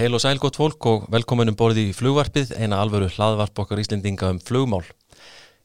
[0.00, 4.30] Heil og sæl gott fólk og velkominum borði í flugvarpið, eina alvöru hlaðvarp okkar Íslendinga
[4.32, 4.86] um flugmál.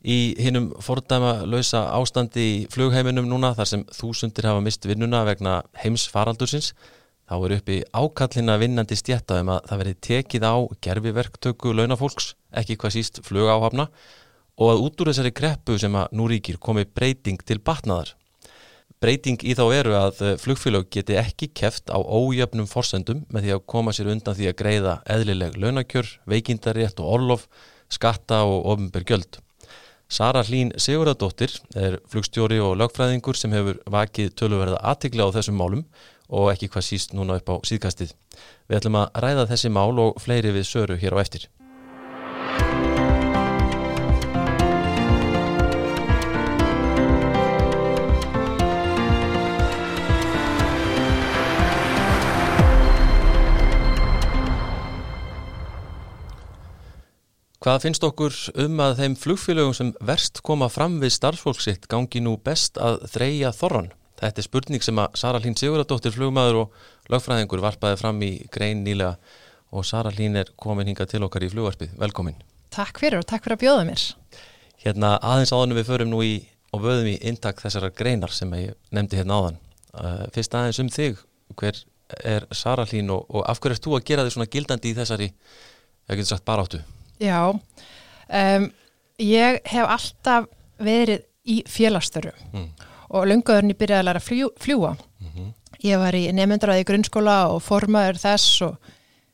[0.03, 5.61] Í hinnum fordæma lausa ástandi í flugheiminum núna þar sem þúsundir hafa mist vinnuna vegna
[5.85, 6.73] heims faraldursins,
[7.23, 12.75] þá er uppi ákallina vinnandi stjætta um að það veri tekið á gerfiverktöku launafólks, ekki
[12.81, 13.87] hvað síst flugáhafna
[14.59, 18.17] og að út úr þessari greppu sem að nú ríkir komi breyting til batnaðar.
[19.03, 23.55] Breyting í þá eru að eh, flugfélag geti ekki keft á ójöfnum forsendum með því
[23.55, 27.43] að koma sér undan því að greiða eðlileg launakjör, veikindarétt og orlof,
[27.91, 29.41] skatta og ofnbær gjöld.
[30.07, 35.83] Sara Hlín Sigurðardóttir er flugstjóri og lögfræðingur sem hefur vakið töluverða aðtikla á þessum málum
[36.29, 38.13] og ekki hvað síst núna upp á síðkastið.
[38.69, 41.49] Við ætlum að ræða þessi mál og fleiri við söru hér á eftir.
[57.65, 62.35] Hvað finnst okkur um að þeim flugfélögum sem verst koma fram við starfsfólksitt gangi nú
[62.37, 63.87] best að þreja þorran?
[64.19, 66.75] Þetta er spurning sem að Sara Hlín Siguradóttir flugmaður og
[67.09, 69.15] lögfræðingur varpaði fram í grein nýlega
[69.73, 71.95] og Sara Hlín er komin hinga til okkar í flugvarpið.
[72.03, 72.37] Velkomin.
[72.69, 74.03] Takk fyrir og takk fyrir að bjóða mér.
[74.85, 76.35] Hérna aðeins áðanum við förum nú í
[76.69, 79.57] og vöðum í intak þessara greinar sem ég nefndi hérna áðan.
[79.89, 81.17] Uh, fyrst aðeins um þig,
[81.57, 81.81] hver
[82.21, 84.99] er Sara Hlín og, og af hverju ert þú að gera þig svona gildandi í
[85.01, 86.83] þessari, ég getur sagt, baráttu?
[87.21, 88.67] Já, um,
[89.21, 90.49] ég hef alltaf
[90.81, 92.67] verið í félagstöru mm.
[93.15, 94.95] og lungaðurinn ég byrjaði að læra að fljú, fljúa.
[95.21, 95.53] Mm -hmm.
[95.85, 98.77] Ég var í nefndraði í grunnskóla og formaður þess og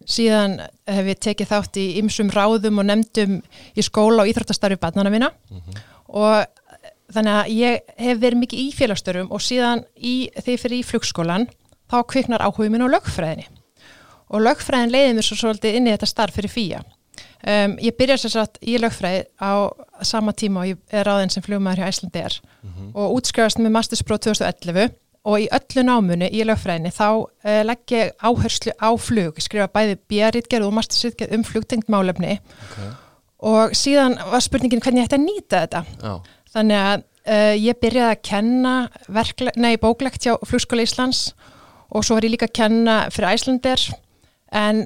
[0.05, 0.59] síðan
[0.89, 3.41] hef ég tekið þátt í ymsum ráðum og nefndum
[3.75, 5.81] í skóla og íþróttastarfi barnana mína mm -hmm.
[6.07, 6.45] og
[7.13, 10.87] þannig að ég hef verið mikið í félagstörum og síðan í, þegar ég fyrir í
[10.87, 11.47] flugskólan
[11.91, 13.47] þá kviknar áhugum minn á lögfræðinni
[14.31, 16.83] og lögfræðin leiði mér svo svolítið inn í þetta starf fyrir fýja
[17.41, 19.65] Um, ég byrja sér satt í lögfræði á
[20.05, 22.91] sama tíma og ég er aðeins sem flugmaður hjá Æslandi er mm -hmm.
[22.93, 24.91] og útskrifast með masterspróf 2011
[25.25, 29.67] og í öllu námunu í lögfræðinni þá uh, legg ég áherslu á flug, ég skrifa
[29.67, 32.91] bæði björritgerð og mastersittgerð um flugtengt málefni okay.
[33.39, 36.21] og síðan var spurningin hvernig ég ætti að nýta þetta oh.
[36.53, 38.75] þannig að uh, ég byrjaði að kenna
[39.55, 41.33] nei, bóklegt hjá Flugskóla Íslands
[41.89, 43.89] og svo var ég líka að kenna fyrir Æslandir
[44.51, 44.85] en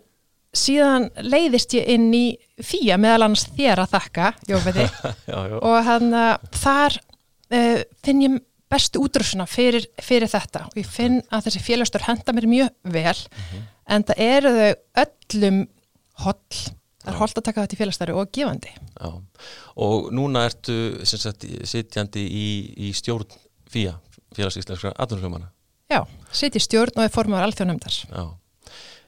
[0.55, 2.25] síðan leiðist ég inn í
[2.63, 4.87] fýja meðal annars þér að þakka Jófæði
[5.71, 6.11] og hann
[6.55, 6.99] þar
[7.51, 8.37] uh, finn ég
[8.71, 10.65] bestu útrúsuna fyrir, fyrir þetta.
[10.71, 13.67] Og ég finn að þessi félagstur henda mér mjög vel mm -hmm.
[13.95, 14.71] en það eru þau
[15.03, 15.59] öllum
[16.25, 16.61] holl,
[17.03, 18.71] það er holl að taka þetta í félagstæri og gefandi.
[18.95, 19.11] Já.
[19.75, 22.47] og núna ertu sagt, sitjandi í,
[22.87, 23.27] í stjórn
[23.69, 23.99] fýja
[24.35, 25.51] félagsíslenskra aðunarfljómana
[25.91, 28.23] Já, sitji stjórn og er formadur alþjóðnæmdar Já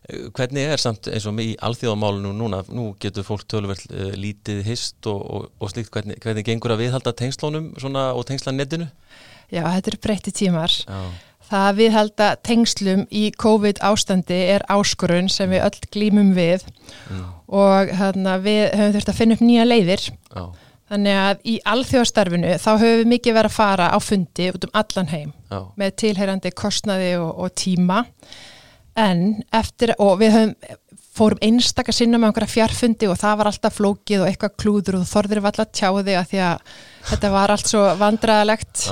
[0.07, 5.09] Hvernig er samt eins og í alþjóðamálunum núna, nú getur fólk tölverð uh, lítið hist
[5.09, 8.87] og, og, og slíkt, hvernig, hvernig gengur að viðhalda tengslónum og tengslanettinu?
[9.51, 10.73] Já, þetta er breytti tímar.
[10.87, 11.01] Já.
[11.47, 16.65] Það að viðhalda tengslum í COVID ástandi er áskorun sem við öll glýmum við
[17.07, 17.21] mm.
[17.55, 20.09] og hérna, við höfum þurft að finna upp nýja leiðir.
[20.33, 20.43] Já.
[20.87, 24.75] Þannig að í alþjóðastarfinu þá höfum við mikið verið að fara á fundi út um
[24.79, 25.59] allan heim Já.
[25.79, 28.05] með tilheyrandi kostnaði og, og tíma
[28.97, 29.23] en
[29.55, 30.75] eftir, og við höfum
[31.17, 35.09] fórum einstakar sinna með einhverja fjarfundi og það var alltaf flókið og eitthvað klúður og
[35.09, 36.75] þorðir var alltaf tjáði að því að
[37.09, 38.85] þetta var allt svo vandraðalegt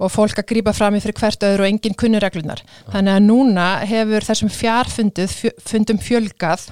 [0.00, 2.62] og fólk að grýpa fram í fyrir hvert öðru og enginn kunnireglunar.
[2.88, 6.70] Þannig að núna hefur þessum fjarfundum fjölgað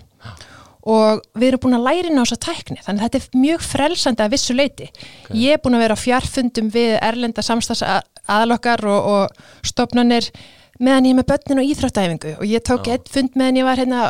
[0.89, 3.65] og við erum búin að læra inn á þessa tækni þannig að þetta er mjög
[3.67, 4.87] frelsandi að vissu leiti.
[4.89, 5.41] Okay.
[5.43, 10.31] Ég er búin að vera á fjarfundum við erlenda samstags aðlokkar og, og stopnarnir
[10.79, 13.81] meðan ég er með börnin og íþróttæfingu og ég tók eitt fund meðan ég var
[13.81, 14.09] hérna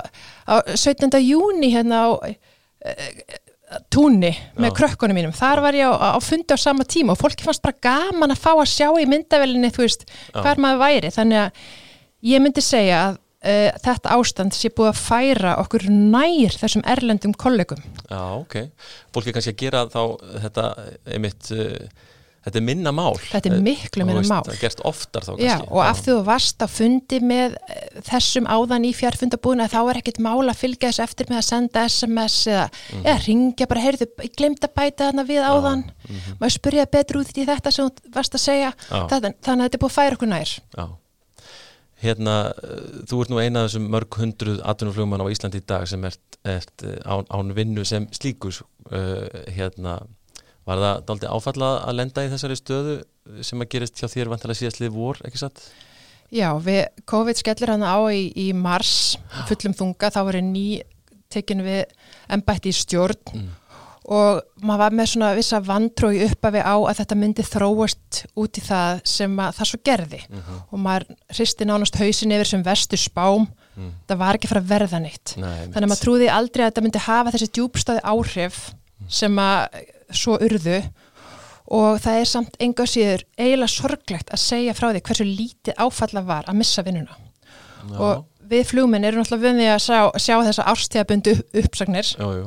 [0.48, 1.20] á 17.
[1.24, 3.36] júni hérna á uh,
[3.92, 5.34] túnni með krökkunum mínum.
[5.36, 8.42] Þar var ég á, á fundi á sama tíma og fólki fannst bara gaman að
[8.42, 11.12] fá að sjá í myndavelinni þú veist hver maður væri.
[11.14, 11.64] Þannig að
[12.32, 17.36] ég myndi segja að uh, þetta ástand sé búið að færa okkur nær þessum erlendum
[17.36, 17.82] kollegum.
[18.08, 18.60] Já, ok.
[19.14, 20.02] Fólki kannski að gera þá
[20.46, 20.68] þetta
[21.14, 22.06] einmitt uh,
[22.48, 23.18] Þetta er minna mál.
[23.20, 24.44] Þetta er eh, miklu minna mál.
[24.46, 25.48] Það gerst oftar þá kannski.
[25.48, 29.78] Já, og af því þú varst á fundi með eh, þessum áðan í fjárfundabúinu þá
[29.82, 33.04] er ekkit mál að fylgja þessu eftir með að senda SMS eða, mm -hmm.
[33.04, 35.84] eða ringja bara, heyrðu, ég glemt að bæta þarna við áðan.
[35.84, 36.38] Mm -hmm.
[36.40, 38.72] Maður spurja betur út í þetta sem þú varst að segja.
[38.88, 40.54] Þannig, þannig að þetta er búið að færa okkur nær.
[40.72, 40.86] Já.
[41.98, 45.86] Hérna, eh, þú ert nú eina af þessum mörg hundruð atvinnuflugmann á Íslandi í dag
[45.90, 48.62] sem ert, ert án, án vinnu sem slíkus.
[48.88, 49.98] Uh, hérna
[50.68, 52.96] Var það daldi áfalla að lenda í þessari stöðu
[53.46, 55.62] sem að gerist hjá þér vantilega síðastlið vor, ekki satt?
[56.34, 59.16] Já, við, COVID skellir hann á í, í mars,
[59.48, 60.82] fullum þunga, þá var ný
[61.32, 61.86] tekin við
[62.32, 63.48] ennbætti í stjórn mm.
[64.12, 68.64] og maður var með svona vissa vandrói uppafi á að þetta myndi þróast út í
[68.64, 70.62] það sem það svo gerði mm -hmm.
[70.68, 73.92] og maður hristi nánast hausin yfir sem vestu spám, mm.
[74.08, 75.36] það var ekki fara að verða neitt.
[75.36, 79.08] Nei, Þannig að maður trúði aldrei að þetta myndi hafa þessi djúbstáði áhrif mm.
[79.20, 79.84] sem að
[80.14, 80.80] svo urðu
[81.68, 86.22] og það er samt enga síður eiginlega sorglegt að segja frá því hversu lítið áfalla
[86.24, 87.16] var að missa vinnuna.
[87.88, 87.98] Já.
[87.98, 92.12] og við flugminn erum náttúrulega vunni að sjá, sjá þessa árstíðabundu uppsagnir.
[92.16, 92.46] Já, já.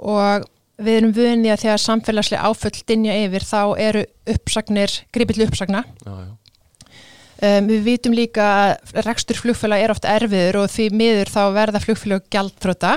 [0.00, 0.48] og
[0.84, 5.84] við erum vunni að þegar samfélagslega áföll dinja yfir þá eru uppsagnir, gripill uppsagna.
[7.44, 11.82] Um, við vitum líka að rekstur flugfélag er ofta erfiður og því miður þá verða
[11.82, 12.94] flugfélag gjaldþróta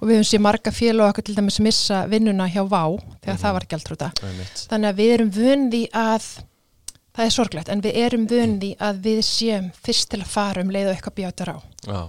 [0.00, 3.22] og við höfum sér marga félag okkur til dæmis missa vinnuna hjá VÁ þegar mm
[3.24, 3.40] -hmm.
[3.42, 4.10] það var gjaldþróta
[4.68, 6.22] þannig að við erum vunni að
[7.16, 10.72] það er sorglegt en við erum vunni að við séum fyrst til að fara um
[10.74, 11.58] leið og eitthvað bjátar á.
[11.86, 12.00] Já,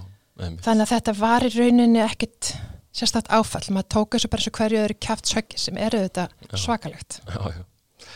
[0.66, 2.52] þannig að þetta var í rauninni ekkit
[2.98, 6.56] sérstaklega áfall, maður tók þessu bara og hverju öðru kæft sökki sem eru þetta já.
[6.64, 7.20] svakalegt.
[7.28, 8.08] Já, já,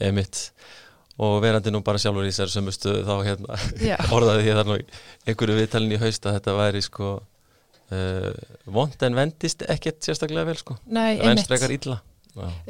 [0.00, 0.44] eða mitt
[1.20, 3.58] og verandi nú bara sjálfur í sér sömustu þá hérna
[4.16, 4.78] orðaði ég þar nú
[5.28, 7.10] einhverju viðtalin í haust að þetta væri sko
[7.90, 8.30] uh,
[8.66, 12.00] vond en vendist ekkert sérstaklega vel sko Nei, venst frekar illa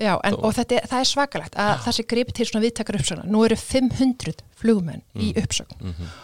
[0.00, 1.80] Já, en, og þetta, það er svakalegt að Já.
[1.84, 3.26] það sé greipið til svona viðtakar uppsögna.
[3.28, 5.20] Nú eru 500 flugmenn mm.
[5.20, 6.14] í uppsögn mm -hmm.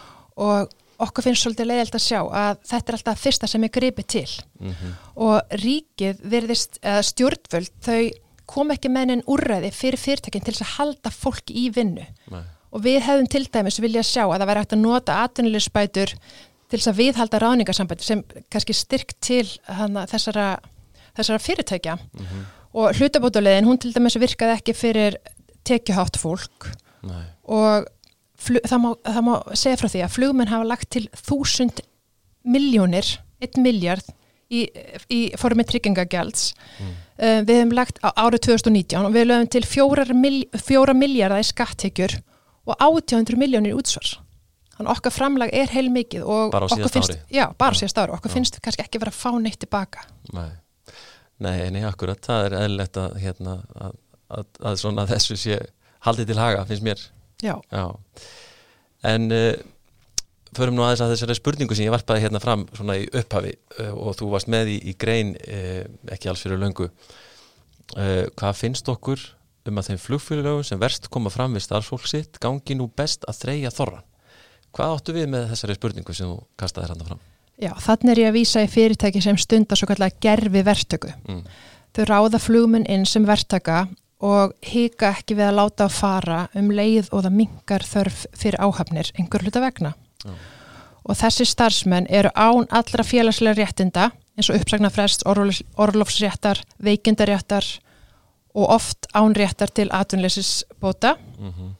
[0.47, 0.73] og
[1.05, 4.31] okkur finnst svolítið leiðilt að sjá að þetta er alltaf fyrsta sem er greipið til
[4.59, 4.93] mm -hmm.
[5.15, 8.11] og ríkið verðist, stjórnvöld, þau
[8.45, 12.43] kom ekki með einn úrræði fyrir fyrirtækinn til að halda fólki í vinnu Nei.
[12.71, 16.13] og við hefum til dæmis vilja sjá að það væri hægt að nota atvinnulegspætur
[16.67, 20.57] til þess að viðhalda ráningarsambæti sem kannski styrkt til hana, þessara,
[21.15, 21.97] þessara fyrirtækja.
[21.97, 22.45] -hmm
[22.77, 25.17] og hlutabótulegin, hún til dæmis virkaði ekki fyrir
[25.67, 26.71] tekjuhátt fólk.
[27.07, 27.23] Nei.
[27.47, 27.85] og
[28.41, 31.81] flug, það, má, það má segja frá því að flugmenn hafa lagt til þúsund
[32.47, 33.11] miljónir,
[33.43, 34.09] einn miljard
[34.49, 34.65] í,
[35.13, 36.49] í formi tryggingagjalds.
[36.81, 36.93] Mm.
[37.21, 42.17] uh, við hefum lagt á árið 2019 og við lögum til fjóra miljardar í skattekjur
[42.67, 44.17] og 800 miljónir útsvars
[44.77, 47.99] þannig okkar framlag er heil mikið og bara á síðast ári já, bara á síðast
[47.99, 48.37] ári, okkur já.
[48.37, 50.55] finnst kannski ekki verið að fá neitt tilbaka Nei
[51.37, 53.97] Nei, nei, akkurat, það er eðlilegt að, hérna, að,
[54.33, 55.57] að, að svona þessu sé
[56.07, 57.03] haldið til haga, finnst mér.
[57.43, 57.53] Já.
[57.69, 57.83] Já.
[59.05, 59.51] En uh,
[60.57, 63.93] förum nú aðeins að þessari spurningu sem ég varpaði hérna fram svona í upphafi uh,
[63.93, 65.83] og þú varst með í, í grein, uh,
[66.15, 66.89] ekki alls fyrir löngu.
[67.87, 69.21] Hvað finnst okkur
[69.69, 73.71] um að þeim flugfélagum sem verst koma fram við starfsfólksitt gangi nú best að þreja
[73.71, 74.03] þorran?
[74.77, 77.21] Hvað áttu við með þessari spurningu sem þú kastaði hérna fram?
[77.57, 81.13] Já, þannig er ég að vísa í fyrirtæki sem stundar svo kallega gerfi verktöku.
[81.25, 81.39] Mm.
[81.97, 83.87] Þau ráða flugmun inn sem verktaka
[84.21, 88.59] og hika ekki við að láta að fara um leið og það mingar þörf fyrir
[88.61, 89.95] áhafnir einhver hluta vegna.
[90.27, 90.37] Mm.
[91.09, 97.65] Og þessi starfsmenn eru án allra félagslega réttinda eins og uppsagnarfrest, orlofsréttar, veikindaréttar
[98.53, 101.17] og oft ánréttar til atvinnleysisbóta.
[101.39, 101.76] Mm -hmm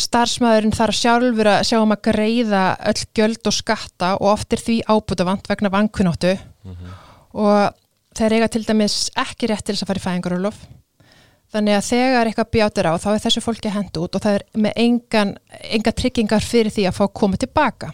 [0.00, 4.64] starfsmæðurinn þarf sjálfur að sjá um að greiða öll göld og skatta og oft er
[4.64, 6.36] því ábútavant vegna vankunóttu.
[6.64, 6.98] Mm -hmm.
[7.32, 7.74] og
[8.16, 10.58] þeir eiga til dæmis ekki rétt til þess að fara í fæðingarulof
[11.50, 14.44] þannig að þegar eitthvað bjátur á þá er þessu fólki hend út og það er
[14.54, 15.32] með engan,
[15.62, 17.92] enga tryggingar fyrir því að fá að koma tilbaka.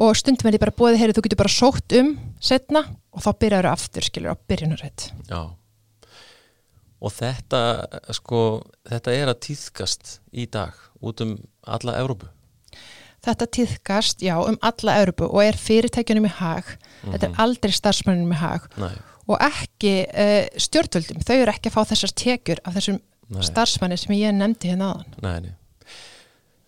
[0.00, 2.84] Og stundum er því bara bóðið, heyri þú getur bara sótt um setna
[3.14, 5.40] og þá byrjar það aftur skilur á byrjunarreitt Já.
[7.00, 7.60] Og þetta
[8.12, 8.40] sko
[8.88, 12.30] þetta er að týðkast í dag út um alla Európu
[13.20, 17.12] Þetta týðkast, já, um alla Európu og er fyrirtækjunum í hag mm -hmm.
[17.12, 17.40] þetta er mhm.
[17.40, 18.94] aldrei starfsmennunum í hag Nei.
[19.26, 23.42] og ekki uh, stjórnvöldum þau eru ekki að fá þessar tekjur af þessum Nei.
[23.42, 25.52] starfsmenni sem ég nefndi hérna aðan Nei,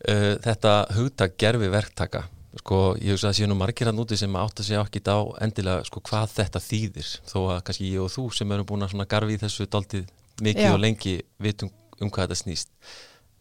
[0.08, 2.28] uh, Þetta hugtak gerfi verktaka
[2.60, 5.08] sko, ég hugsa að það sé nú margir hann úti sem átt að segja okkit
[5.08, 8.84] á endilega sko hvað þetta þýðir þó að kannski ég og þú sem erum búin
[8.84, 10.10] að garfi þessu daldið
[10.42, 10.72] mikið Já.
[10.74, 12.68] og lengi vitum um hvað þetta snýst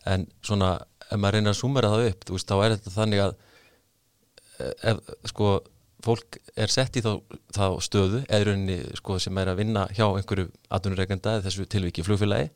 [0.10, 0.74] en svona,
[1.08, 3.36] ef maður reynir að sumera það upp veist, þá er þetta þannig að
[4.60, 5.52] eh, ef, sko
[6.02, 7.12] fólk er sett í þá,
[7.54, 12.06] þá stöðu eða rauninni sko sem er að vinna hjá einhverju atvinnureikenda eða þessu tilviki
[12.06, 12.50] flugfélagi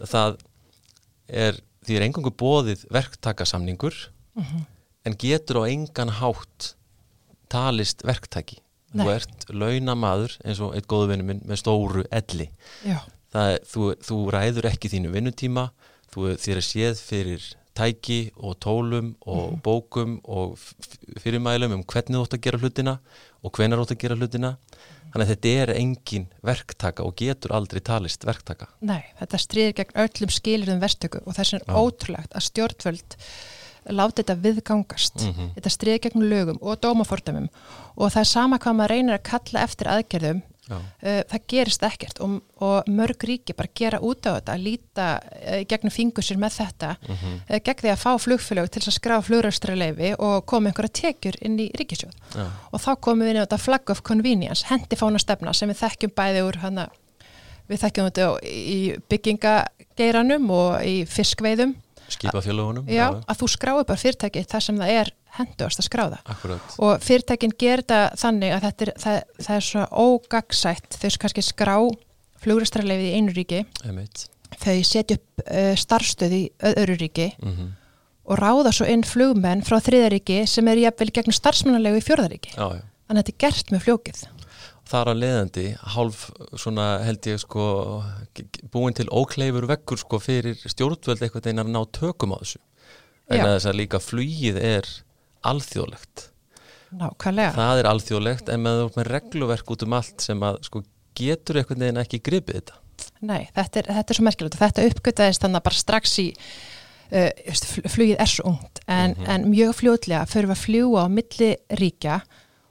[0.00, 0.38] það
[1.28, 4.56] er því er engangu bóðið verktakasamningur uh mhm.
[4.56, 4.66] -huh.
[5.04, 6.74] en getur á engan hátt
[7.48, 8.60] talist verktaki
[8.92, 9.04] Nei.
[9.04, 12.50] þú ert launamaður eins og eitt góðu vinnu minn með stóru elli
[13.30, 15.70] það, þú, þú ræður ekki þínu vinnutíma
[16.14, 17.48] þú, þér er séð fyrir
[17.80, 19.60] tæki og tólum og mm.
[19.64, 20.58] bókum og
[21.22, 22.96] fyrirmælum um hvernig þú ætti að gera hlutina
[23.42, 24.50] og hvenar þú ætti að gera hlutina
[25.12, 29.96] þannig að þetta er engin verktaka og getur aldrei talist verktaka Nei, þetta stríðir gegn
[30.04, 33.16] öllum skilurðum verktöku og þess er ótrúlegt að stjórnvöld
[33.90, 35.54] láta þetta viðgangast Mhm.
[35.56, 37.48] þetta streið gegn lögum og dómafordæmum
[37.96, 40.42] og það er sama hvað maður reynir að kalla eftir aðgerðum.
[40.78, 45.06] Uh, það gerist ekkert og, og mörg ríki bara gera út á þetta að líta
[45.20, 47.34] uh, gegnum fingur sér með þetta Mhm.
[47.50, 51.58] uh, gegn því að fá flugfélög til að skrá flugræstraleifi og koma einhverja tekjur inn
[51.58, 52.46] í ríkisjóð Já.
[52.72, 55.80] og þá komum við inn á þetta flag of convenience hendi fána stefna sem við
[55.84, 56.88] þekkjum bæði úr hana,
[57.68, 61.74] við þekkjum þetta í byggingageiranum og í fiskveiðum
[62.10, 66.76] skipafélagunum já, að þú skráir bara fyrirtæki þar sem það er henduast að skráða akkurat.
[66.82, 71.46] Og fyrirtækin gerir þetta þannig að þetta er, það, það er svo ógagsætt þau kannski
[71.46, 71.74] skrá
[72.40, 73.64] flugræstraleifið í einu ríki.
[73.84, 74.26] Einmitt.
[74.60, 77.76] þau setja upp uh, starfstöð í öðru ríki Mm
[78.30, 82.66] og ráða svo inn flugmenn frá þriðaríki sem er jafnvel gegnum starfsmannalegu í fjórðaríki já,
[82.78, 82.84] já.
[83.08, 84.22] þannig að þetta er gert með fljókið.
[84.90, 86.22] Þar að leiðandi hálf
[86.58, 87.64] svona held ég sko
[88.74, 92.62] búin til ókleifur vekkur sko fyrir stjórnvöld eitthvað þeirna að ná tökum á þessu.
[93.30, 94.90] En að þess að líka flugið er
[95.46, 96.26] alþjóðlegt.
[97.00, 97.54] Nákvæmlega.
[97.54, 100.82] Það er alþjóðlegt en með, með regluverk út um allt sem að sko
[101.18, 102.78] getur eitthvað þeirna ekki gripið þetta?
[103.24, 104.58] Nei, þetta er, þetta er svo merkilegt.
[104.58, 107.56] Og þetta uppgötaðist þannig að bara strax í uh,
[107.94, 112.20] flugið er svo ungt en, en mjög fljótlega fyrir að fljúa á milli ríkja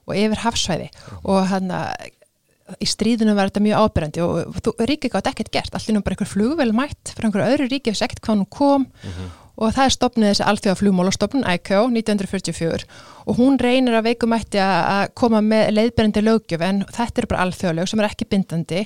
[0.10, 0.90] og yfir hafsvæði.
[1.24, 1.74] Og hann
[2.78, 6.16] í stríðunum var þetta mjög ábyrjandi og þú, ríkið gátt ekkert gert, allir nú bara
[6.18, 8.86] einhver flugvel mætt fyrir einhverju öðru ríki, vissi ekkert hvað hún kom
[9.60, 12.86] og það er stopnið þessi alþjóða flugmálastofnun ICAO 1944
[13.28, 17.90] og hún reynir að veikumætti að koma með leiðbyrjandi löggjöf en þetta eru bara alþjóðalög
[17.92, 18.86] sem er ekki bindandi.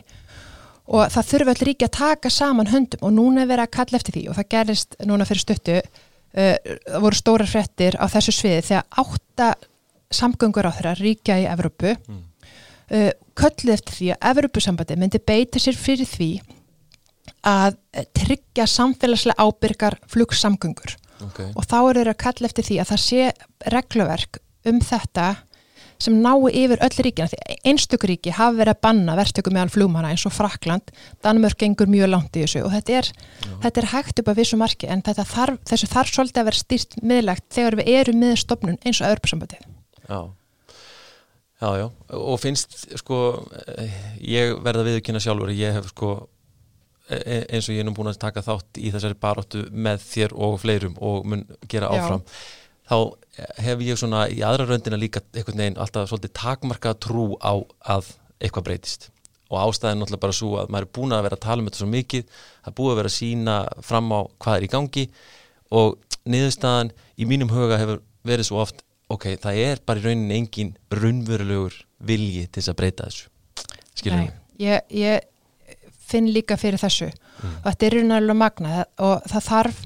[0.93, 3.99] Og það þurfi allir ríki að taka saman höndum og núna er verið að kalla
[3.99, 4.23] eftir því.
[4.29, 6.57] Og það gerist núna fyrir stuttu uh,
[6.89, 9.53] það voru stóra frettir á þessu sviði þegar átta
[10.13, 15.77] samgöngur á þeirra ríkja í Evrópu uh, kölluð eftir því að Evrópusambandi myndi beita sér
[15.79, 16.31] fyrir því
[17.43, 17.79] að
[18.15, 20.97] tryggja samfélagslega ábyrgar flugsamgöngur.
[21.23, 21.53] Okay.
[21.55, 23.27] og þá eru þeirra að kalla eftir því að það sé
[23.71, 25.27] regluverk um þetta
[26.03, 30.11] sem nái yfir öll ríkina því einstök ríki hafa verið að banna verktökum meðal flugmanna
[30.11, 30.91] eins og Frakland
[31.23, 33.11] Danmörk gengur mjög langt í þessu og þetta er,
[33.63, 36.97] þetta er hægt upp að vissu marki en þarf, þessu þarf svolítið að vera stýrt
[37.01, 39.69] miðlegt þegar við erum með stopnun eins og Örbjörnsambandið
[40.03, 40.19] Já,
[41.63, 41.87] já, já,
[42.19, 43.19] og finnst sko,
[43.77, 46.17] eh, ég verða viðkynna sjálfur, ég hef sko
[47.11, 50.59] eins og ég er nú búin að taka þátt í þessari baróttu með þér og
[50.61, 51.99] fleirum og mun gera Já.
[51.99, 52.23] áfram
[52.87, 52.97] þá
[53.65, 57.53] hef ég svona í aðra röndina líka einhvern veginn alltaf svolítið takmarkað trú á
[57.95, 59.09] að eitthvað breytist.
[59.51, 61.81] Og ástæðin náttúrulega bara svo að maður er búin að vera að tala um þetta
[61.81, 63.57] svo mikið það er búið að vera að sína
[63.89, 65.05] fram á hvað er í gangi
[65.73, 68.81] og niðurstaðan í mínum huga hefur verið svo oft
[69.11, 71.75] ok, það er bara í rauninni engin raunverulegur
[72.07, 73.29] vilji til þess að breyta þessu.
[73.93, 74.25] Skilur
[74.61, 75.29] ég, ég
[76.13, 77.09] finn líka fyrir þessu.
[77.43, 79.81] Og þetta er raunverulega magna og það þarf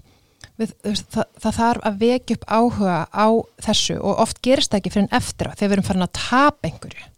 [0.57, 3.27] við, það, það þarf að vekja upp áhuga á
[3.67, 3.97] þessu.
[4.01, 6.69] Og oft gerist það ekki fyrir en eftir á þegar við erum farin að tapa
[6.69, 7.09] einhverju.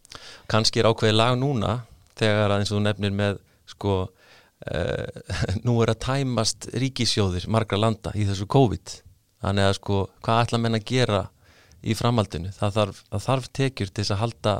[0.49, 1.75] Kannski er ákveðið lag núna
[2.19, 5.35] þegar að eins og þú nefnir með sko uh,
[5.65, 8.97] nú er að tæmast ríkisjóðir margra landa í þessu COVID.
[9.43, 11.21] Þannig að sko hvað ætla menn að gera
[11.79, 12.51] í framhaldinu?
[12.57, 14.55] Það þarf, það þarf tekjur til þess að halda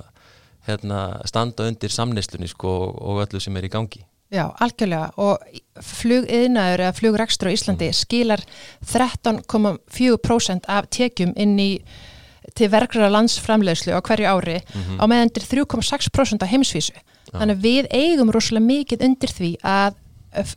[0.68, 5.42] hérna, standa undir samneyslunni sko og öllu sem er í gangi Já, algjörlega og
[5.82, 8.44] flugiðnaður eða flugrekstur á Íslandi skilar
[8.86, 11.72] 13,4% af tekjum inn í
[12.58, 14.60] til verkra landsframleiðslu á hverju ári
[15.02, 16.94] á meðan til 3,6% á heimsvísu.
[17.32, 19.98] Þannig að við eigum rosalega mikið undir því að,
[20.34, 20.54] að,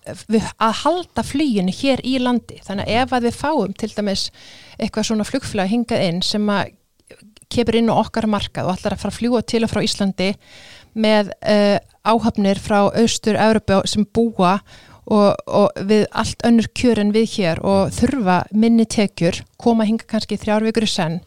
[0.56, 2.60] að halda fluginu hér í landi.
[2.64, 4.28] Þannig að ef að við fáum til dæmis
[4.78, 6.76] eitthvað svona flugflag hingað inn sem að
[7.52, 10.30] kemur inn á okkar markað og allar að fara að fljúa til og frá Íslandi
[10.94, 14.58] með uh, áhafnir frá austur Európa sem búa
[15.06, 20.06] og, og við allt önnur kjör en við hér og þurfa minni tekjur, koma hinga
[20.08, 21.20] kannski þrjár vikur í senn.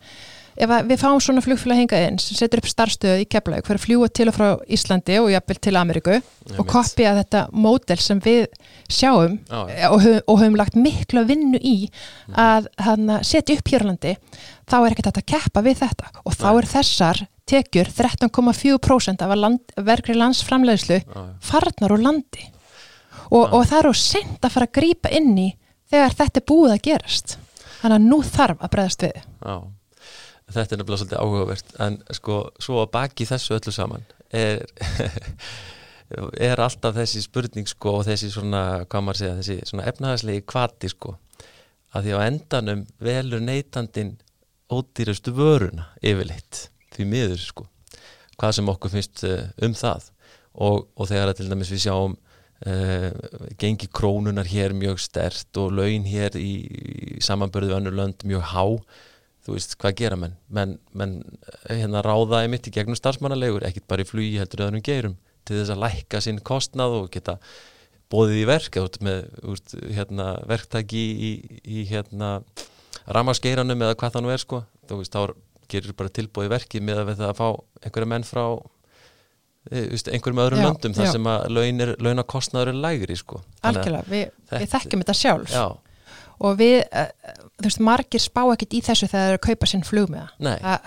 [0.56, 3.86] Ef við fáum svona flugfélag hingað inn sem setur upp starfstöðu í Keflavík fyrir að
[3.90, 6.16] fljúa til og frá Íslandi og jafnvel til Ameríku
[6.56, 8.46] og kopja þetta módel sem við
[8.92, 9.88] sjáum Já, já.
[9.92, 11.76] og, höfum, og höfum lagt miklu vinnu í
[12.32, 12.68] að
[13.26, 14.16] setja upp hérlandi
[14.70, 16.58] þá er ekkert að keppa við þetta og þá Nei.
[16.60, 21.26] er þessar tekjur 13,4% af land, verkri landsframleiðslu Já, já.
[21.46, 22.46] farnar úr landi
[23.30, 25.48] og, og það er á sent að fara að grípa inn í
[25.92, 27.38] þegar þetta er búið að gerast
[27.82, 29.20] þannig að nú þarf að bregðast við
[30.56, 34.62] þetta er nefnilega svolítið áhugavert en sko, svo að baki þessu öllu saman er,
[36.12, 40.92] er alltaf þessi spurning sko og þessi svona, hvað maður segja, þessi svona efnahagslegi kvati
[40.92, 41.16] sko
[41.96, 44.18] að því á endanum velur neytandin
[44.72, 47.70] ódýrastu vöruna yfirleitt því miður sko
[48.40, 50.12] hvað sem okkur finnst eh, um það.
[50.56, 53.10] Og, og þegar að til dæmis við sjáum uh,
[53.60, 58.64] gengi krónunar hér mjög stert og laun hér í, í samanbörðu önnur lönd mjög há
[59.44, 60.38] þú veist, hvað gera menn?
[60.48, 61.18] Menn, menn
[61.68, 65.74] hérna ráða einmitt í gegnum starfsmannalegur, ekkit bara í flugi heldur öðrum geirum til þess
[65.76, 67.38] að lækka sinn kostnað og geta
[68.12, 71.32] bóðið í verk út með út, hérna, verktæki í,
[71.64, 72.38] í, hérna
[73.06, 74.62] ramaskeiranum eða hvað það nú er sko.
[74.90, 77.48] Þú veist, þá gerir bara tilbóðið verki með að við það að fá
[77.86, 78.44] einhverja menn frá
[79.72, 81.14] e, veist, einhverjum öðrum Já, löndum þar já.
[81.16, 81.48] sem að
[82.06, 83.42] launakostnaður er lægri sko.
[83.66, 85.56] Algjörlega, við, við þekkjum þetta sjálf.
[85.56, 85.66] Já,
[86.40, 87.08] og við, uh,
[87.60, 90.28] þú veist, margir spá ekkert í þessu þegar þeir eru að kaupa sinn flugmiða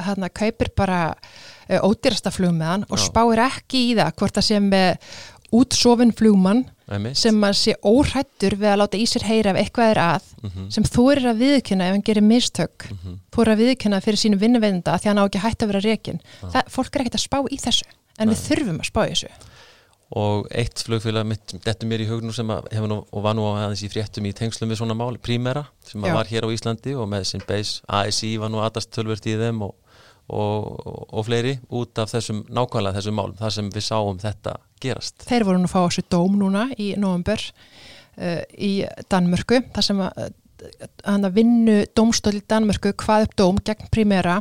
[0.05, 0.27] hann.
[0.29, 5.13] Að kaupir bara uh, ódýrasta flugmiðan og spáir ekki í það hvort það sé með
[5.59, 6.67] útsofin flugmann
[7.17, 10.69] sem að sé óhrættur við að láta í sér heyra ef eitthvað er að Mhm,
[10.71, 12.85] sem þú er að viðkynna ef hann gerir mistök.
[12.93, 13.17] Mhm.
[13.33, 15.81] þú er að viðkynna fyrir sínu vinnuveitenda því hann á ekki hætt að vera
[16.53, 17.85] það, fólk er ekkert að spá í þessu
[18.19, 18.45] en við Nei.
[18.49, 19.29] þurfum að spá í þessu
[20.17, 23.45] og eitt flugfélag mitt þetta mér í hug nú sem hefur nú og var nú
[23.51, 27.11] aðeins í fréttum í tengslum við svona máli Primera sem var hér á Íslandi og
[27.13, 29.75] með sinn base ASI var nú aðast tölvert í þeim og,
[30.33, 30.81] og,
[31.13, 35.29] og fleiri út af þessum nákvæmlega þessum málum þar sem við sáum þetta gerast.
[35.29, 38.73] Þeir voru nú að fá þessu dóm núna í november uh, í
[39.13, 40.29] Danmörku þar sem að
[41.07, 44.41] hann að vinnu dómstóll í Danmörku hvað upp dóm gegn Primera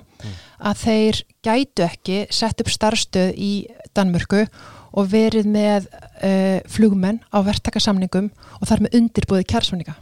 [0.58, 3.52] að þeir gætu ekki sett upp starfstöð í
[3.94, 4.77] Danmörku og
[5.12, 9.98] verið með uh, flugmenn á verktakasamningum og þar með undirbúið kjærsamninga.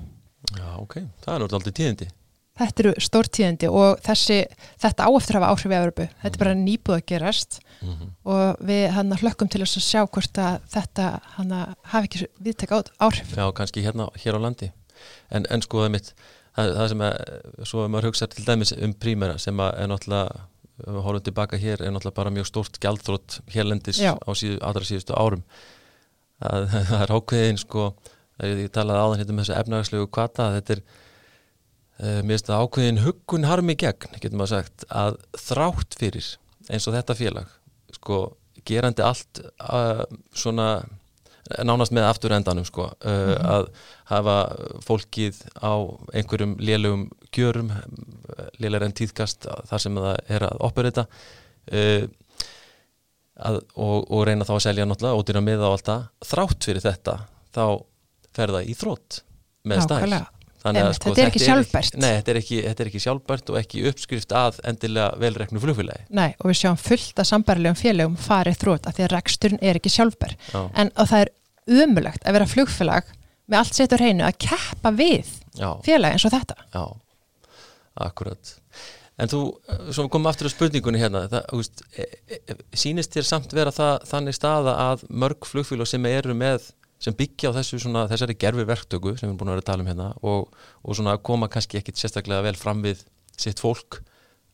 [0.56, 2.12] Já, ok, það er náttúrulega aldrei tíðindi
[2.56, 4.38] Þetta eru stórtíðindi og þessi,
[4.80, 6.06] þetta áeftir hafa áhrif í Evropu.
[6.22, 8.14] Þetta er bara nýbúið að gerast mm -hmm.
[8.32, 11.52] og við hann hlökkum til þess að sjá hvort að þetta hann
[11.92, 13.36] hafi ekki viðteka áhrif.
[13.36, 14.72] Já, kannski hérna hér á landi
[15.30, 16.14] en, en sko það mitt
[16.56, 17.16] það, það sem að,
[17.64, 20.46] svo að maður hugsa til dæmis um Primera sem að er náttúrulega
[20.84, 25.44] horfum tilbaka hér, er náttúrulega bara mjög stórt gjaldþrótt hérlendis á síðu, allra síðustu árum.
[26.44, 27.90] Að, það er ákveðin sko,
[28.44, 32.66] ég talaði áðan hérna um þessu efnagslegu kvata að þetta er uh, mér finnst það
[32.66, 36.34] ákveðin huggun harmi gegn, getur maður sagt að þrátt fyrir
[36.68, 37.56] eins og þetta félag
[37.96, 38.20] sko,
[38.68, 40.04] gerandi allt uh,
[40.36, 40.70] svona
[41.66, 43.70] nánast með afturendanum sko, uh, að
[44.10, 44.38] hafa
[44.86, 45.74] fólkið á
[46.18, 47.72] einhverjum lélugum gjörum
[48.62, 52.08] lélegar en tíðkast þar sem það er að operita uh,
[53.36, 56.08] að, og, og reyna þá að selja náttúrulega ódýra miða og allt það.
[56.32, 57.18] Þrátt fyrir þetta
[57.56, 57.66] þá
[58.36, 59.22] fer það í þrótt
[59.66, 60.26] með stæl.
[60.66, 61.98] Þannig að sko, þetta er ekki sjálfbært.
[62.02, 66.08] Nei, þetta er ekki, þetta er ekki sjálfbært og ekki uppskrift að endilega velreknu flugfélagi
[66.18, 69.80] Nei, og við sjáum fullt að sambarilegum félögum farið þrótt af því að reksturinn er
[69.80, 70.36] ekki sjálfbær.
[70.50, 71.34] Já, En það er
[71.86, 73.14] umulagt að vera flugfélag
[73.46, 76.58] með allt setur hreinu að keppa við já, félag eins og þetta.
[76.74, 76.86] já
[78.06, 78.56] Akkurat
[79.16, 79.42] En þú,
[79.96, 83.72] svo komum aftur á spurningunni hérna það, þú veist, e, e, sýnist þér samt vera
[83.72, 86.66] það, þannig staða að mörg flugfélag sem eru með
[87.00, 89.70] sem byggja á þessu svona, þessari gerfi verktöku sem við erum búin að vera að
[89.72, 90.48] tala um hérna og,
[90.84, 93.04] og svona koma kannski ekkit sérstaklega vel fram við
[93.38, 94.00] sitt fólk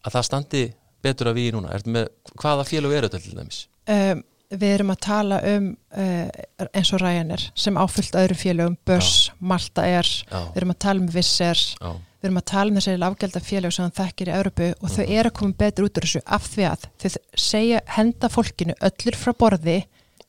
[0.05, 0.63] að það standi
[1.05, 1.71] betur að við núna.
[1.77, 2.09] Ertu með,
[2.41, 3.59] hvaða félag eru þetta til dæmis?
[3.89, 9.29] Um, við erum að tala um uh, eins og Ryanair sem áfyllt öðru félögum, Börs,
[9.39, 12.77] Malta Air, Já, við erum að tala um Visser, já, við erum að tala um
[12.81, 15.13] þessari lafgelda félög sem þekkir í Európu og þau Mhm.
[15.21, 17.09] eru að koma betur út úr þessu af því að þau
[17.45, 19.77] segja henda fólkinu öllur frá borði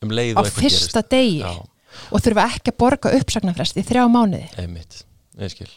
[0.02, 1.42] um á fyrsta degi
[2.10, 4.48] og þurfa ekki að borga uppsagnarfrest í þrjá mánuði.
[4.62, 5.02] Einmitt,
[5.40, 5.70] ég skil.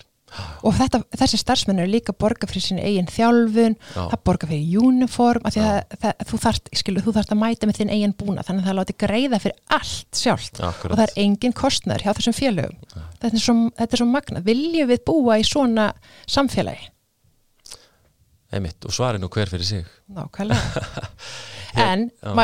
[0.65, 4.49] Og þetta, þessi starfsmenn eru líka að borga fyrir sín eigin þjálfun, Já, það borga
[4.49, 5.61] fyrir uniform, Já.
[5.61, 8.71] að það, þú þarft skilu, þú þarft að mæta með þinn eigin búna þannig að
[8.71, 10.59] það láti greiða fyrir allt sjálft.
[10.59, 10.91] Akkurat.
[10.91, 12.81] Og það er engin kostnæður hjá þessum félögum.
[13.21, 15.87] Þetta er svo, þetta er svo magnað, viljum við búa í svona
[16.27, 16.89] samfélagi?
[18.55, 19.85] Einmitt, og svari nú hver fyrir sig.
[20.15, 20.83] Nákvæmlega.
[21.75, 22.37] En, og,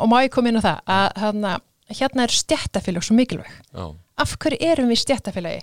[0.00, 1.50] og má ég koma inn á það að hana,
[1.88, 3.48] hérna er stjættafélag svo mikilvæg.
[3.74, 3.86] Já,
[4.18, 5.62] af hverju erum við stjættafélagi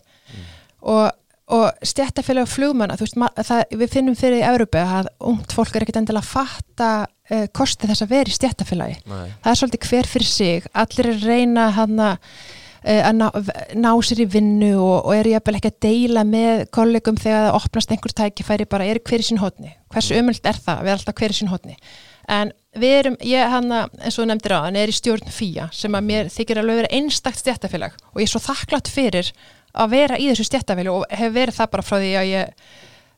[0.82, 1.12] og,
[1.48, 5.76] og stjættafélag flugmanna, þú veist, ma- það, við finnum fyrir í Európa að ungt fólk
[5.76, 9.00] er ekkit endilega að fatta uh, kosti þess að vera í stjættafélagi
[9.44, 10.70] það er svolítið hver fyrir sig.
[10.74, 12.10] Allir er reyna hana,
[12.86, 13.28] uh, að ná,
[13.86, 17.60] ná sér í vinnu og, og eru jafnvel ekki að deila með kollegum þegar það
[17.62, 21.00] opnast einhver tækifæri bara er hver í sín hótni hversu umöld er það, við erum
[21.00, 21.78] alltaf hver í sín hótni
[22.32, 25.96] en við erum, ég hana eins og nefndir á, hann er í stjórn FÍA sem
[25.96, 29.32] að mér þykir alveg vera einstakt stjættafélag og ég er svo þakklátt fyrir
[29.76, 32.66] að vera í þessu stjættafélag og hef verið það bara frá því að ég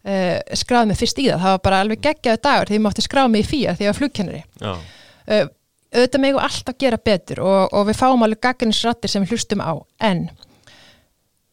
[0.08, 3.06] uh, skráði mig fyrst í það, það var bara alveg geggjaðu dagur því ég mátti
[3.06, 4.44] skráða mig í FÍA því ég var flugkennari.
[5.28, 5.48] Uh,
[5.96, 9.74] auðvitað megu alltaf gera betur og, og við fáum alveg gagginsrattir sem við hlustum á.
[10.04, 10.28] En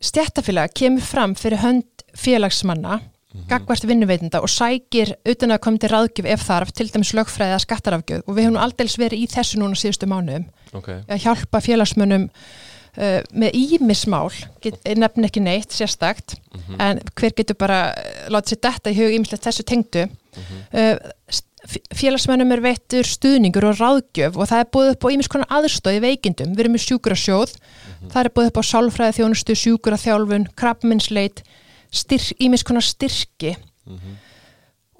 [0.05, 3.01] stjættafélag kemur fram fyrir hönd félagsmanna
[3.51, 7.65] gagvart vinnuveitenda og sækir utan að koma til ráðgjöf ef þarf til dæmis lögfræði að
[7.67, 8.23] skattarafgjöf.
[8.29, 10.47] Og við höfum nú aldeilis verið í þessu núna síðustu mánuðum.
[10.73, 10.89] Ok.
[11.09, 14.31] Að hjálpa félagsmönnum uh, með ímismál,
[14.97, 16.77] nefn ekki neitt sérstakt, Mhm.
[16.81, 20.07] en hver getur bara uh, látið sér detta í hug ímislegt þessu tengdu.
[20.39, 20.63] Mhm.
[20.73, 21.43] uh,
[21.97, 25.97] félagsmennum er veittur stuðningur og ráðgjöf og það er búið upp á ímis konar aðstóð
[25.97, 27.55] í veikindum, við erum með sjúkurasjóð
[28.13, 31.41] það er búið upp á sálfræði þjónustu sjúkuraþjálfun, krabbminnsleit
[32.41, 33.55] ímis konar styrki.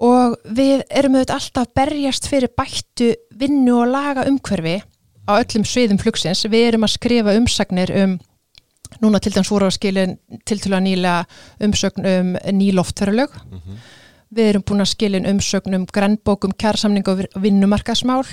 [0.05, 4.81] Og við erum auðvitað alltaf berjast fyrir bættu vinnu og laga umhverfi
[5.25, 8.17] á öllum sviðum flugsins, við erum að skrifa umsagnir um
[9.01, 11.13] núna til dæmis voru á skilin til til að nýla
[11.63, 13.33] umsögn um nýloftverulög
[14.35, 18.23] við erum búin að skilin umsögn um grannbókum, kjærsamning og vinnumarkasmál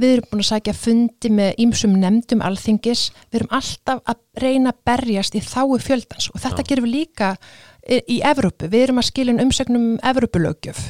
[0.00, 3.10] við erum búin að sækja fundi með ímsum nefndum alþingis.
[3.30, 6.68] Við erum alltaf að reyna að berjast í þáu fjöldans og þetta Já.
[6.70, 7.34] gerum við líka
[7.88, 10.84] í, Evrópu, við erum að skilin umsögnum um Evrópulögjöf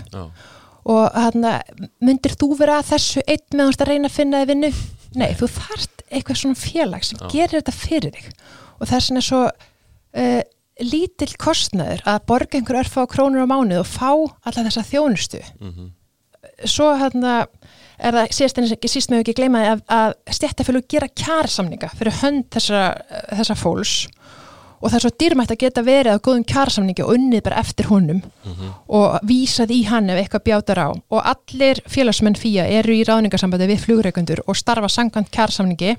[0.83, 1.61] og þarna,
[2.03, 4.73] myndir þú vera þessu einn meðan þú ert að reyna að finna þið vinnu?
[5.15, 7.29] Nei, þú þarft eitthvað svona félag sem Já.
[7.33, 8.29] gerir þetta fyrir þig
[8.81, 10.43] og það er svona svo uh,
[10.83, 15.43] lítill kostnaður að borga einhver örfa á krónur á mánuð og fá alla þessa þjónustu.
[15.61, 15.91] mhm,
[16.67, 17.47] Svo hérna
[18.03, 21.91] er það síðast en ekki síst með ekki gleyma því að, að stjættafélug gera kjærsamninga
[21.95, 22.81] fyrir hönd þessa,
[23.31, 23.93] þessa fólks
[24.83, 27.87] og það er svo dýrmætt að geta verið á góðum kjærsamningi og unnið bara eftir
[27.87, 30.89] honum mhm, og vísað í hann ef eitthvað bjátar á.
[30.91, 35.95] Og allir félagsmenn FÍA eru í ráðningarsambandi við flugreikundur og starfa sangkvæmt kjærsamningi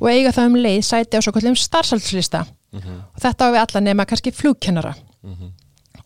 [0.00, 3.62] og eiga það um leið sæti á svo kallum starfsaldslista mhm, og þetta á við
[3.66, 4.96] alla nema kannski flugkennara.
[5.20, 5.56] Mhm.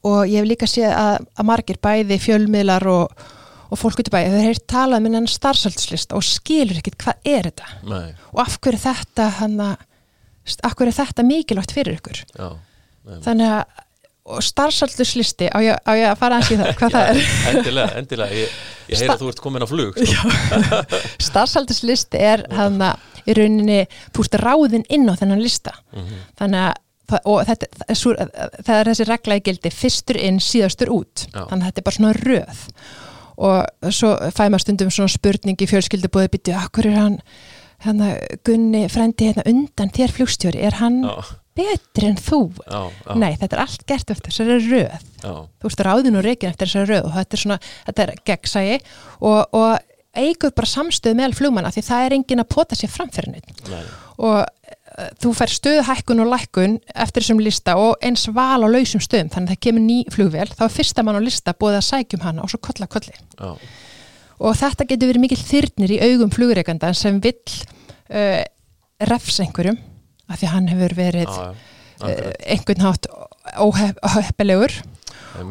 [0.05, 3.23] og ég hef líka séð að, að margir bæði fjölmiðlar og,
[3.71, 7.31] og fólk út í bæði hefur heyrt talað með hann starfsaldslista og skilur ekkit hvað
[7.31, 7.71] er þetta.
[7.89, 9.87] Nei, og af hverju er þetta hann af
[10.45, 12.23] hverju er þetta mikilvægt fyrir ykkur?
[12.37, 12.49] Já
[13.25, 13.83] þannig að
[14.25, 17.19] og starfsalduslisti, á á ég að fara í það, hvað það er?
[17.51, 18.55] Endilega, endilega Ég,
[18.89, 20.31] ég heyra Sta- að þú ert komin á flug sko.
[21.27, 23.77] starfsalduslisti er hann að í rauninni,
[24.17, 25.75] þú ert ráðinn inn á þennan lista.
[25.93, 26.81] Mhm, þannig að
[27.29, 31.27] og þetta, það, er þessi regla í gildi fyrstur inn, síðastur út.
[31.29, 31.43] Já.
[31.51, 32.63] þannig að þetta er bara svona röð.
[33.45, 37.19] Og svo fæ maður stundum svona spurning í fjölskyldubúði byttu, akkur er hann
[37.87, 41.15] hann að Gunni frendi hérna undan þér flugstjóri, er hann Já,
[41.55, 42.41] betri en þú?
[42.65, 45.09] já, já, Nei, þetta er allt gert eftir þessari röð.
[45.23, 48.15] Já, þú veist ráðin og reikin eftir þessari röð og þetta er svona, þetta er
[48.31, 48.79] gegnsægi
[49.21, 49.75] og, og
[50.15, 52.93] eigur bara samstöðu meðal flugmanna því það er engin að pota sér
[53.31, 53.81] nei,
[54.23, 59.03] og uh, þú fær stöðuhækkun og lækkun eftir þessum lista og eins val á lausum
[59.03, 61.89] stöðum þannig að það kemur ný flugvél þá er fyrsta mann á lista búið að
[61.89, 63.17] sækjum hana og svo kolla kolli.
[63.39, 63.57] Já,
[64.45, 67.43] og þetta getur verið mikil þyrnir í augum flugreikanda sem vill
[68.11, 68.43] uh,
[69.11, 69.79] refs einhverjum
[70.29, 71.55] af því hann hefur verið já,
[72.01, 72.87] já, uh, einhvern
[73.61, 74.73] óhep, óheppilegur.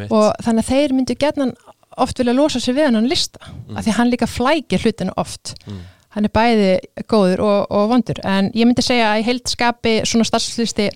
[0.09, 1.55] Og þannig að þeir myndu gerðan
[2.01, 3.77] oft vilja losa sér við hann lista Mm.
[3.77, 5.53] af því hann líka flækir hlutinu oft.
[5.67, 5.81] Mm.
[6.13, 8.19] hann er bæði góður og, og vondur.
[8.23, 10.89] En ég myndi segja að í heildskapi svona starfslisti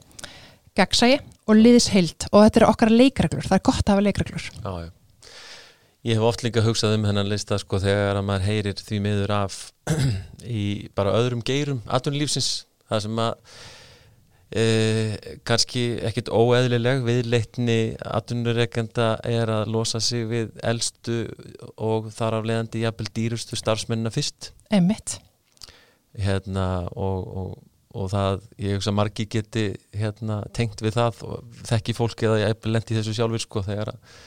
[0.77, 1.17] gagsægi
[1.47, 2.27] og liðsheild.
[2.31, 4.45] Og þetta eru okkar leikreglur, það er gott að hafa leikreglur.
[4.61, 4.89] Já, já.
[6.07, 9.31] Ég hef oft líka hugsað um hennan lista sko þegar að maður heyrir því miður
[9.41, 9.55] af
[10.47, 13.33] í bara öðrum geirum atvinnulífsins, það sem að
[14.61, 14.63] e,
[15.49, 17.75] kannski ekkit óeðlileg viðleitni
[18.07, 21.25] atvinnureikenda er að losa sig við elstu
[21.75, 24.53] og þar af leiðandi jafnvel dýrustu starfsmennina fyrst.
[24.71, 25.17] Einmitt,
[26.15, 27.51] hérna og, og,
[27.99, 32.41] og það, ég hugsa að margi geti hérna tengt við það og þekki fólki eða
[32.45, 34.17] ég lendi í þessu sjálfur sko þegar að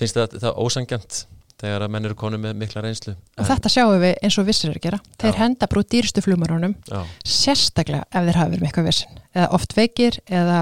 [0.00, 1.20] finnst það, það ósangjant
[1.60, 3.14] þegar að menn eru konu með mikla reynslu?
[3.36, 5.00] Og þetta sjáum við eins og vissir eru að gera.
[5.20, 5.38] Þeir Já.
[5.42, 7.00] henda brú dýrstu flugmarunum já,
[7.36, 10.60] sérstaklega ef þeir hafa verið með eitthvað vissin eða oft veikir eða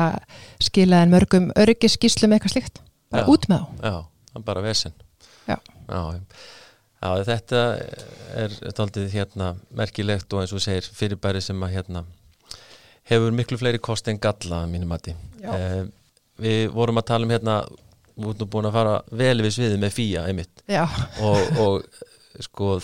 [0.67, 2.83] skilaðin mörgum öryggiskíslum eitthvað slíkt.
[3.15, 3.31] Bara Já.
[3.35, 3.87] út með þá.
[3.87, 4.65] Já, bara
[6.99, 7.11] já.
[7.29, 7.65] Þetta
[8.43, 12.03] er taldið hérna merkilegt og eins og segir fyrirbæri sem að hérna
[13.09, 15.15] hefur miklu fleiri kosti en galla að mínum mati.
[15.39, 15.53] Já.
[15.55, 15.85] eh,
[16.43, 17.61] við vorum að tala um hérna
[18.19, 20.65] við erum búin að fara vel við sviðið með fía einmitt.
[21.23, 22.79] Og, og sko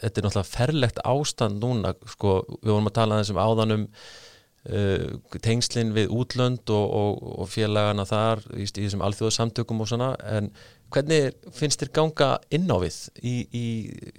[0.00, 5.92] þetta er náttúrulega ferlegt ástand núna sko, við vorum að tala þessum áðanum uh, tengslin
[5.96, 10.50] við útlönd og, og, og félagana þar í, í þessum alþjóðasamtökum og svona en
[10.92, 13.66] hvernig finnst þér ganga inn á við í, í,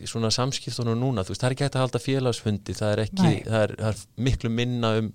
[0.03, 3.03] í svona samskiptunum núna, þú veist, það er ekki hægt að halda félagsfundi, það er
[3.05, 5.11] ekki, það er, það er miklu minna um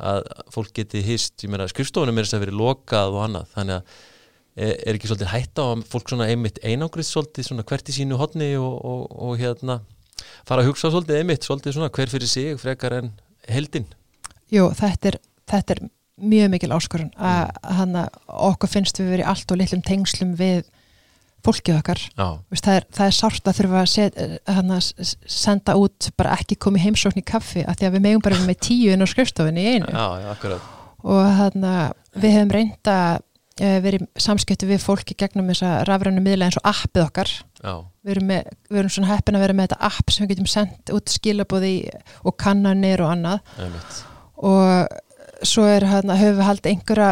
[0.00, 3.80] að fólk geti hist, ég meina skrifstofunum er þess að verið lokað og annað, þannig
[3.80, 3.96] að
[4.56, 7.96] er, er ekki svolítið hætta á að fólk svona einmitt einangrið svolítið svona hvert í
[8.00, 9.80] sínu hotni og, og, og hérna
[10.48, 13.12] fara að hugsa svolítið einmitt svolítið svona hver fyrir sig frekar en
[13.48, 13.86] heldin
[14.52, 15.84] jú, þetta er, þetta er
[16.20, 18.18] mjög mikil áskorun að hann að
[18.50, 20.66] okkur finnst við verið allt og litlum tengslum við
[21.40, 22.00] fólkið okkar.
[22.52, 24.18] Vist, það, er, það er sárt að þurfa að set,
[24.52, 28.24] hana, s- senda út bara ekki komið heimsókn í kaffi af því að við megum
[28.26, 29.88] bara með tíu inn á skrifstofinni í einu.
[29.88, 30.58] Já, já,
[31.00, 31.72] og þarna
[32.20, 32.96] við hefum reynda
[33.84, 37.32] verið í samskipti við fólki gegnum þessa rafrænu miðla eins og appið okkar.
[37.60, 40.48] Við erum, með, við erum svona heppin að vera með þetta app sem við getum
[40.50, 41.74] sendt út skilabóði
[42.24, 43.42] og kannanir og annað.
[43.60, 44.00] Einmitt.
[44.50, 47.10] Og svo er hérna, höfum við haldið einhverja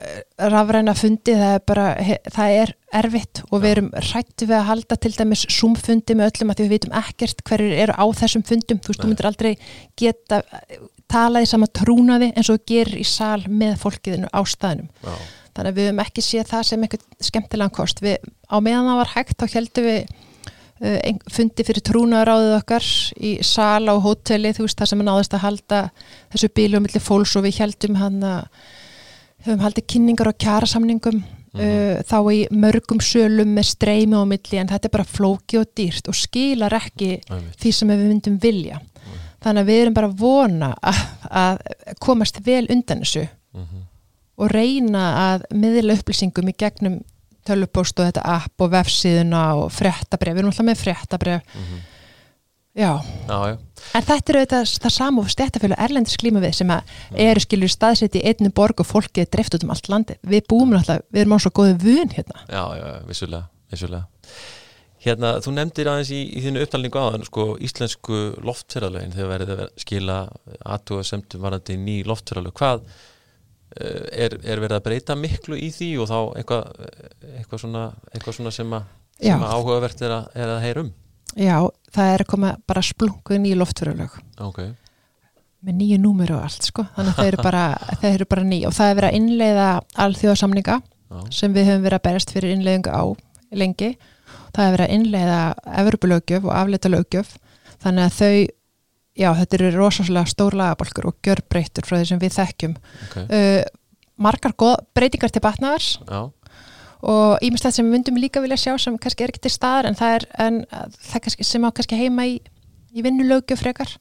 [0.00, 0.20] eh,
[0.52, 1.88] rafræna fundi, það er bara
[2.36, 6.52] það er erfitt og við erum rættu við að halda til dæmis Zoom-fundi með öllum
[6.52, 9.52] að því við vitum ekkert hverjir eru á þessum fundum, þú veist, þú myndir aldrei
[10.00, 10.40] geta
[11.10, 14.90] talað í sama trúnaði eins og gerir í sal með fólkiðinu á staðnum.
[15.04, 15.14] Já,
[15.54, 18.02] þannig að við höfum ekki séð það sem einhvern skemmtilegan kost.
[18.04, 18.18] Við,
[18.50, 20.12] á meðan það var hægt þá heldum við
[20.80, 22.86] uh, fundi fyrir trúnaráðið okkar
[23.16, 25.82] í sal á hóteli þú veist það sem er náðist að halda
[26.32, 28.64] þessu bílu um milli fólks og við heldum hann að
[29.46, 34.70] höfum haldið kynningar og kjarasamningum uh, þá í mörgum sölum með streymi á milli en
[34.70, 37.58] þetta er bara flóki og dýrt og skilar ekki einmitt.
[37.60, 38.80] því sem við myndum vilja.
[39.40, 40.98] Þannig að við erum bara vona að,
[41.32, 41.62] að
[42.04, 43.24] komast vel undan þessu.
[43.56, 43.86] Mhm.
[44.40, 47.00] Og reyna að miðla upplýsingum í gegnum
[47.46, 51.80] tölvupóst og þetta app og vefsíðuna og fréttabref, við erum alltaf með fréttabref Mhm.
[52.76, 52.90] já,
[53.28, 53.56] Já, já,
[53.98, 56.82] en þetta er auðvitað það sama og stjættafélag erlendis klíma við sem að
[57.16, 60.46] eru skilur staðsett í einni borg og fólkið er dreift út um allt landi við
[60.52, 62.44] búum alltaf, við erum á svo góðu vun hérna.
[62.48, 64.06] Já, já, vissulega, vissulega.
[65.00, 69.70] Hérna, þú nefndir aðeins í, í þínu upptalningu áðan sko, íslensku loftferðalögin þegar verið að
[69.80, 70.16] skila
[70.60, 72.52] aðtúa semtum varandi ný loftferðalög.
[72.52, 72.82] Hvað
[73.76, 76.90] er, er verið að breyta miklu í því og þá eitthvað,
[77.36, 78.76] eitthvað, svona, eitthvað svona sem,
[79.20, 79.34] Já.
[79.34, 80.92] sem áhugavert er að, er að heyra um?
[81.38, 81.56] Já,
[81.94, 84.62] það er að koma bara splungu nýju loftfyrirlög Ok,
[85.66, 86.86] með nýju númur og allt sko.
[86.96, 87.64] Þannig að þau eru bara,
[88.32, 88.62] bara ný.
[88.68, 89.66] Og það er verið að innleiða
[90.06, 90.78] alþjóðasamninga
[91.34, 93.02] sem við höfum verið að berast fyrir innleiðingu á
[93.60, 93.90] lengi.
[94.54, 95.40] Það er verið að innleiða
[95.82, 97.32] Evropulögjöf og afleitalögjöf
[97.82, 98.34] þannig að þau,
[99.20, 102.76] já þetta eru rosalega stór lagabolkur og gjörbreytur frá því sem við þekkjum.
[103.06, 103.62] ok, Uh,
[104.20, 106.20] margar góð, breytingar til batnaðars já,
[107.00, 109.96] og ímestlega sem við myndum líka vilja sjá sem kannski er ekki til staðar en
[109.96, 110.62] það er en,
[111.08, 112.38] það kannski, sem á kannski heima í,
[112.92, 113.96] í vinnulögjöf frekar.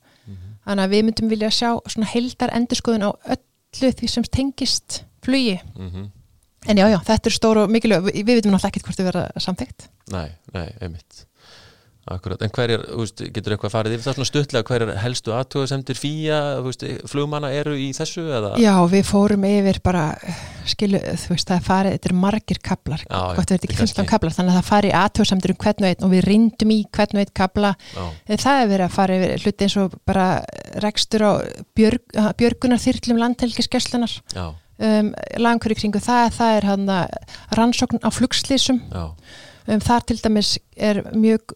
[0.67, 5.60] Þannig að við myndum vilja sjá svona heildar endurskoðun á öllu því sem tengist flugi.
[5.75, 6.10] mhm
[6.67, 9.08] En já, já, þetta er stór og mikilvæg, við, við vitum náttúrulega ekkert hvort þau
[9.08, 9.86] verða samþygt.
[10.12, 11.23] Nei, nei, einmitt
[12.10, 14.91] Akkurat, en hver er, þú veist, getur eitthvað farið yfir það svona stuttlega, hver er
[15.04, 16.39] helstu aðtúasemdir fýja,
[17.12, 18.52] flugmanna eru í þessu eða?
[18.62, 20.06] Já, við fórum yfir bara,
[20.69, 23.82] skilu, þú veist, það er farið, þetta er margir kaplar, Já, gott þetta ekki er
[23.84, 26.74] 15 kannski- kaplar, þannig að það farið aðtjóðsamdur um hvern og einn og við rindum
[26.74, 27.74] í hvern og einn kapla.
[27.93, 28.08] Já,
[28.39, 30.26] Það er verið að fara yfir hluti eins og bara
[30.84, 31.32] rekstur á
[31.78, 34.48] björg, björgunar þyrlum landhelgiskeslunar, já,
[34.80, 36.89] um, langhverju kringu það, það er hann
[37.60, 39.06] rannsókn á flugslýsum, já,
[39.69, 41.54] um, þar til dæmis er mjög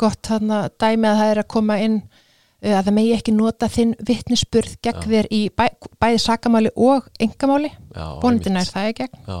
[0.00, 3.68] gott hann dæmi að það er að koma inn uh, að það megi ekki nota
[3.72, 5.10] þinn vittnisspurð gegn Já.
[5.12, 5.64] þér í bæ,
[6.02, 8.50] bæði sakamáli og engamáli, einmitt.
[8.54, 9.38] nær það í gegn Já,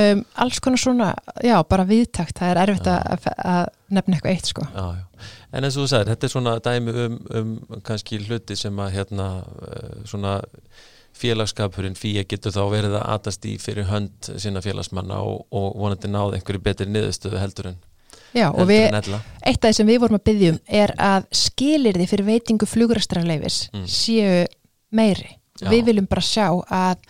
[0.00, 1.12] um, alls konar svona,
[1.44, 3.64] já, bara viðtakt það er erfitt að, að
[3.98, 4.68] nefna eitthvað eitt sko.
[5.48, 8.94] En eins og þú sagðir, þetta er svona dæmi um, um kannski hluti sem að
[8.98, 9.32] hérna,
[9.64, 10.38] uh, svona
[11.18, 16.10] félagskapurinn fýja getur þá verið að atast í fyrir hönd sinna félagsmanna og, og vonandi
[16.10, 17.80] náð einhverju betri niðurstöðu heldur en,
[18.34, 18.86] já, og við,
[19.46, 22.66] eitt af því sem við vorum að byggja um er að skilir því fyrir veitingu
[22.68, 23.84] flugrastrarleifis Mm.
[23.86, 24.46] séu
[24.92, 25.34] meiri.
[25.60, 25.70] Já.
[25.72, 27.00] við viljum bara sjá að,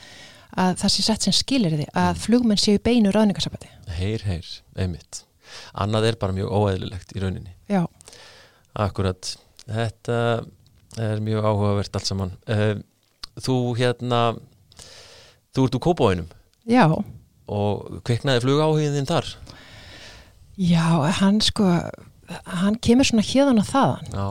[0.57, 2.21] að það sé sett sem skilir því að Mm.
[2.25, 5.23] flugmenn séu beinu ráðningarsabati Heyr, heyr, einmitt.
[5.75, 7.53] Annað er bara mjög óeðlilegt í rauninni.
[7.69, 7.87] Já,
[8.79, 9.37] Akkurat,
[9.69, 10.45] þetta
[10.99, 12.33] er mjög áhugavert allt saman.
[12.49, 12.77] Uh,
[13.39, 14.37] Þú hérna
[15.55, 16.27] þú ert úr kópáinum
[16.67, 16.85] já.
[17.49, 19.29] Og kviknaði flugáhugin þinn þar?
[19.31, 19.48] Já,
[21.21, 21.69] hann sko,
[22.61, 24.29] hann kemur svona hérðan og þaðan, Já,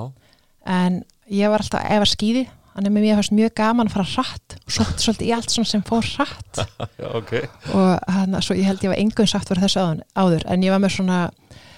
[0.68, 2.44] en ég var alltaf að efa skýði,
[2.76, 4.58] hann er með mér fannst mjög gaman að fara hratt.
[4.68, 6.60] Og sótt svolítið í allt sem fór hratt.
[7.02, 7.34] Já, ok.
[7.74, 10.76] Og hann, svo ég held ég var engun sagt fyrir þessu áður, áður, en ég
[10.76, 11.22] var með svona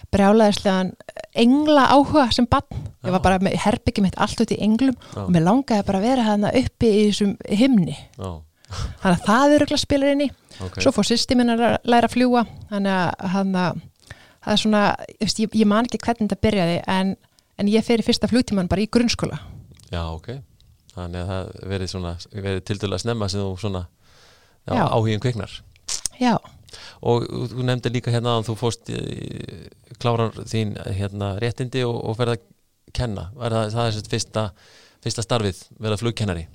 [0.10, 0.92] brjálæðislegan
[1.38, 2.66] engla áhuga sem bann,
[3.06, 3.26] ég var Já.
[3.28, 5.22] bara með herbyggi mitt allt út í englum Já.
[5.22, 8.32] og mér langaði bara að vera hann uppi í þessum himni, Já,
[9.04, 10.30] þannig að það er örugglega spilar inn í
[10.66, 10.80] ok.
[10.82, 13.84] Svo fór sýsti minn að læra að fljúa þannig að hann að
[14.46, 14.84] það er svona,
[15.20, 17.16] ég, ég man ekki hvernig þetta byrjaði en,
[17.60, 19.40] en ég fer í fyrsta flugtíman bara í grunnskóla.
[19.90, 20.32] Já, ok.
[20.96, 23.86] Þannig að það verið svona verið til dæla snemma sem þú svona
[24.70, 25.54] áhugin kviknar.
[26.20, 26.36] Já,
[27.00, 28.92] og þú nefndir líka hérna að þú fóst
[30.02, 32.46] klárar þín hérna réttindi og, og ferð að
[32.94, 33.30] kenna.
[33.40, 34.44] Er það, það er sérst fyrsta,
[35.06, 36.48] fyrsta starfið verða flugkennari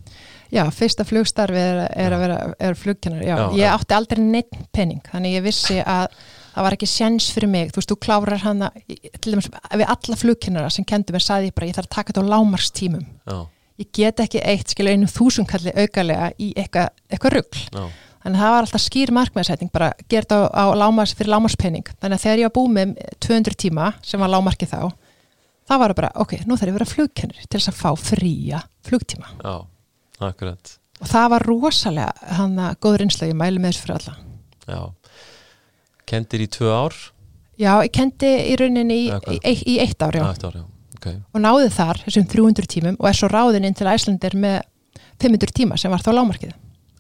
[0.54, 3.34] já, fyrsta flugstarfi er, er að vera er flugkennar, já.
[3.34, 6.14] Já, ég átti aldrei neitt penning, þannig ég vissi að
[6.54, 10.18] það var ekki sjens fyrir mig, þú veist, þú klárar hana til dæmis við alla
[10.20, 13.38] flugkennara sem kendur mér saði ég bara, ég þarf að taka þetta á lámarstímum já,
[13.82, 17.64] ég get ekki eitt, skilur einu þúsunkalli aukalega í eitthvað eitthva rugl.
[17.74, 17.84] Já,
[18.24, 22.20] þannig að það var alltaf skýr markmiðsetning bara þetta á, á lámars fyrir lámarspenning þannig
[22.20, 22.94] að þegar ég var búið með
[23.26, 24.94] 200 tíma sem var lámarki þá
[25.64, 27.90] þá var það bara, ok, nú þarf ég að vera flugkennari til þess að fá
[28.00, 29.30] fría flugtíma.
[29.40, 29.54] Já,
[30.28, 30.74] akkurat.
[31.00, 34.16] Og það var rosalega hann að góður einslega, ég mæli með þessu fyrir alla.
[34.64, 34.80] Já,
[36.08, 36.96] kendir í tvö ár?
[37.60, 39.38] Já, ég kendi í rauninni í, hvað?
[39.38, 40.64] í, í, eitt ár, já, eitt ár, já,
[40.98, 41.08] ok.
[41.32, 44.60] Og náði þar þessum 300 tímum og er svo ráðin inn til Æslandir með
[45.22, 46.54] 500 tíma sem var þá lámarkið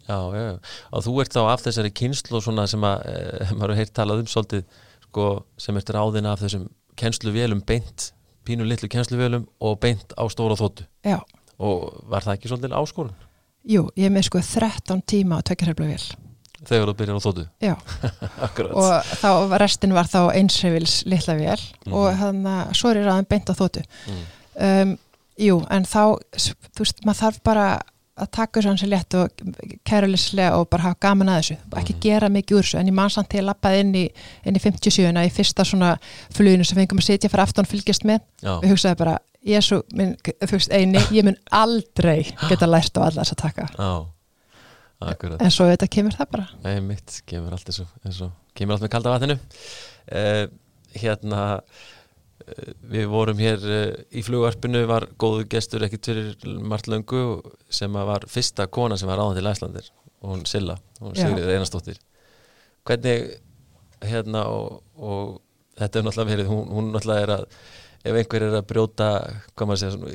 [0.04, 0.56] Já, já, já,
[0.92, 4.28] og þú ert þá af þessari kynslu svona sem að, e, maður heyrt talað um
[4.28, 4.66] svolítið,
[5.06, 6.66] sko, sem ert ráðin af þessum
[7.00, 8.10] kennsluvélum beint,
[8.44, 11.16] pínu litlu kennsluvélum og beint á stóra þóttu já,
[11.56, 13.16] og var það ekki svolítið áskorun
[13.64, 16.04] jú, ég er með sko 13 tíma og tökjarhefla vel
[16.70, 17.46] þegar þú byrjar á þóttu?
[17.64, 17.74] já,
[18.82, 19.30] og þá
[19.62, 21.58] restin var þá einsreifils litla vel
[21.92, 24.22] og þannig að svo er ég ráðin beint á þóttu Mm.
[24.68, 24.94] um,
[25.40, 26.00] jú, en þá
[26.38, 27.66] þú veist, maður þarf bara
[28.14, 29.32] að taka þessu hansi létt og
[29.88, 33.10] kærulislega og bara hafa gaman að þessu, ekki gera mikið úr þessu en ég man
[33.10, 34.02] samt til að lappaði inn í,
[34.46, 35.88] inn í 57 í fyrsta svona
[36.36, 38.22] fluginu sem fengum að sitja fyrir aftan fylgjast með.
[38.44, 42.20] Já, og hugsaði bara, Jésu, minn, þú veist, eini ég mun aldrei
[42.52, 43.66] geta lært á alla þess að taka.
[43.74, 43.90] Já,
[45.02, 45.42] akkurat.
[45.42, 46.46] En svo þetta kemur það bara.
[46.64, 49.38] Nei, mitt, kemur allt eins og, eins og kemur allt með kalda vatninu.
[50.08, 50.44] Uh,
[50.94, 57.40] Hérna uh, við vorum hér uh, í flugvarpinu var góðu gestur ekkit fyrir margt löngu
[57.72, 59.90] sem var fyrsta kona sem var ráðan til Æslandir
[60.24, 61.16] og hún Silla, hún.
[61.18, 61.98] Sigriður Einarsdóttir.
[62.88, 63.34] Hvernig
[64.04, 65.40] hérna og, og
[65.78, 67.44] þetta er náttúrulega verið, hún, hún náttúrulega er að
[68.04, 69.08] ef einhver er að brjóta
[69.54, 70.14] hvað maður segja svona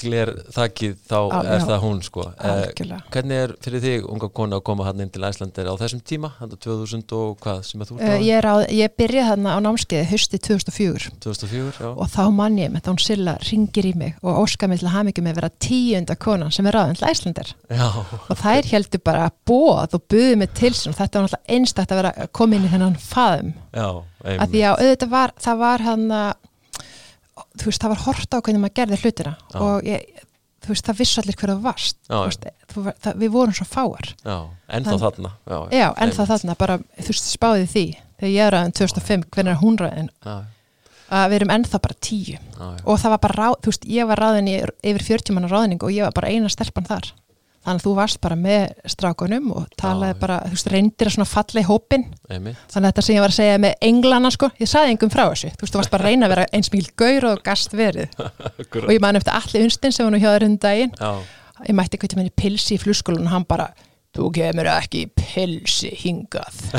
[0.00, 1.66] gler þakkið þá Á, er já.
[1.68, 2.24] það hún sko.
[2.34, 3.00] Eh, algjörlega.
[3.14, 6.30] Hvernig er fyrir þig unga kona að koma hann inn til Æslandir á þessum tíma,
[6.40, 9.58] hann 2000 og hvað sem að þú Uh, ég, er á, ég byrjaði þarna á
[9.64, 11.90] námskeiði hösti 2004 2004, já.
[11.94, 14.88] og þá mann ég með þá hún Silla ringir í mig og óskar mig til
[14.88, 18.40] að hafa mikið með að vera tíunda konan sem er ráðin til Æslandir Já, og
[18.42, 22.02] þær heldur bara að bóð og buði mig til og þetta var náttúrulega einstætt að
[22.02, 23.88] vera inn í þennan faðum já,
[24.34, 26.32] að því að auðvitað var, það var hann að
[27.58, 29.58] þú veist, það var hort á hvernig maður gerði hlutina Já.
[29.60, 30.22] og ég,
[30.64, 33.54] þú veist, það vissi allir hver það varst Já, Þú veist, þú, það, við vorum
[33.58, 34.08] svo fáar.
[34.24, 34.36] Já,
[34.78, 35.30] ennþá Þann- þarna.
[35.46, 36.16] Já, já, en einmitt.
[36.18, 37.84] það þarna bara, þú veist, spáði því.
[38.18, 40.34] Þegar ég er aðeins 2005, hvernig er hún ræðin Já,
[41.14, 42.38] að við erum ennþá bara tíu.
[42.38, 45.34] Já, já, og það var bara, ráð, þú veist, ég var ráðin í yfir 40
[45.36, 47.12] manna ráðning og ég var bara eina stelpan þar
[47.64, 51.14] þannig að þú varst bara með strákunum og talaði Já, bara, þú veist, reyndir að
[51.16, 52.60] svona falla í hópin einmitt.
[52.72, 55.24] Þannig að þetta sem ég var að segja með englana sko, ég saði engum frá
[55.30, 57.76] þessu, þú veist, þú varst bara að reyna að vera eins mikil gaur og gast
[57.78, 58.20] verið.
[58.84, 60.94] Og ég man eftir allir unnstinn sem var nú hjá þér um daginn.
[61.00, 61.12] Já,
[61.70, 63.70] ég mætti eitthvað til minni pilsi í flugskólan og hann bara,
[64.14, 66.60] þú kemur ekki pilsi hingað.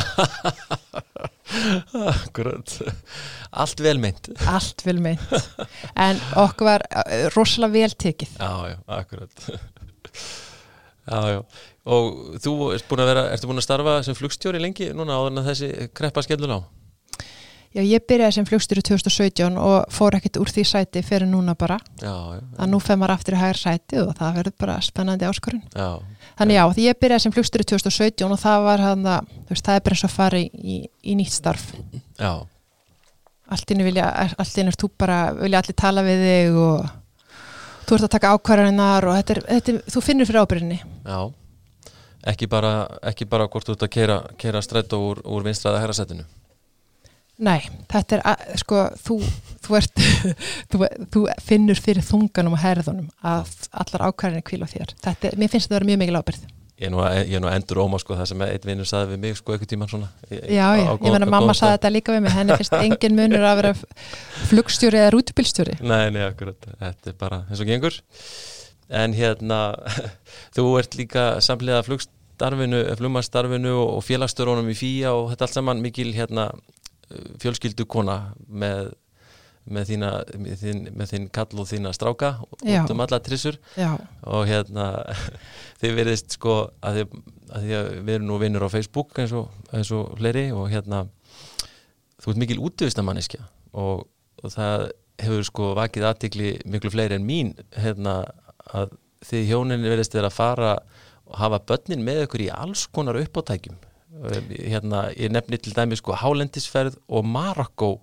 [2.09, 2.71] Akkurat.
[3.55, 4.29] Allt vel meint.
[4.49, 5.21] Allt vil meint.
[5.93, 8.35] En okkur var uh, rosalega vel tekið.
[8.41, 9.45] Já, já, akkurat
[11.05, 11.41] Já, já.
[11.85, 15.33] Og þú ert búin að vera, ertu búin að starfa sem flugstjóri lengi núna áður
[15.33, 16.59] en að þessi kreppa skellur á?
[17.75, 21.75] Já, ég byrjaði sem flugstjóri 2017 og fór ekkert úr því sæti fyrir núna bara.
[21.99, 25.27] Já, já, að nú fer maður aftur í hægir sæti og það verður bara spennandi
[25.27, 25.63] áskorun.
[25.75, 25.89] Já,
[26.39, 29.67] Þannig já, því ég byrjaði sem flugstjóri 2017 og það var hann að, þú veist,
[29.67, 31.67] það er bara eins og að fara í, í nýtt starf.
[32.15, 32.31] Já,
[33.51, 34.07] allt inni vilja,
[34.39, 36.93] allt inni er þú bara vilja allir tala við þig og
[37.85, 41.19] þú ert að taka ákvarðarinnar og þetta er, þetta er, þú finnur fyrir ábyrðinni já.
[42.25, 42.71] Ekki bara,
[43.05, 46.25] ekki bara hvort þú ert að keira, keira strætó úr, úr vinstraða herrasettinu
[47.35, 47.59] Nei,
[47.91, 49.17] þetta er, að, sko, þú,
[49.65, 50.03] þú ert
[50.71, 54.93] þú, þú finnur fyrir þunganum og herðunum að allar ákvarðinni kvíla þér.
[55.03, 57.97] Þetta, mér finnst þetta að vera mjög mikil ábyrð Ég er nú, að- endur óma
[58.01, 60.75] sko það sem einn vinnur saði við mig sko eitthvað tíman svona í- Já, á-
[60.75, 63.55] já, á ég menna mamma saði þetta líka við mig henni finnst engin munur að
[63.61, 63.71] vera
[64.49, 67.95] flugstjóri eða rútubilstjóri Nei, nei, akkurat, þetta er bara eins og gengur.
[68.89, 69.61] En hérna
[70.55, 76.11] þú ert líka samlega flugstarfinu flugmastarfinu og, félagsstörunum í FÍA og þetta allt saman mikil
[76.13, 76.49] hérna
[77.39, 78.91] fjölskyldu kona með
[79.65, 82.83] með þína, með þín, með þín kall og þína stráka Já.
[82.83, 83.57] út um alla trissur.
[83.79, 83.95] Já,
[84.29, 84.89] og hérna
[85.81, 87.15] þið verðist sko að því að,
[87.55, 91.05] því að við erum nú vinnur á Facebook eins og, eins og fleiri og hérna
[92.21, 93.41] þú ert mikil útvistamanniskja
[93.73, 94.05] og,
[94.43, 94.89] og það
[95.21, 98.21] hefur sko vakið aðtikli miklu fleiri en mín hérna
[98.75, 98.93] að
[99.25, 100.71] þið hjóninni verðist vera að fara
[101.25, 103.77] og hafa börnin með ykkur í alls konar uppátækjum.
[104.15, 107.95] Um, hérna, ég nefni til dæmi sko hálendisferð og Marokko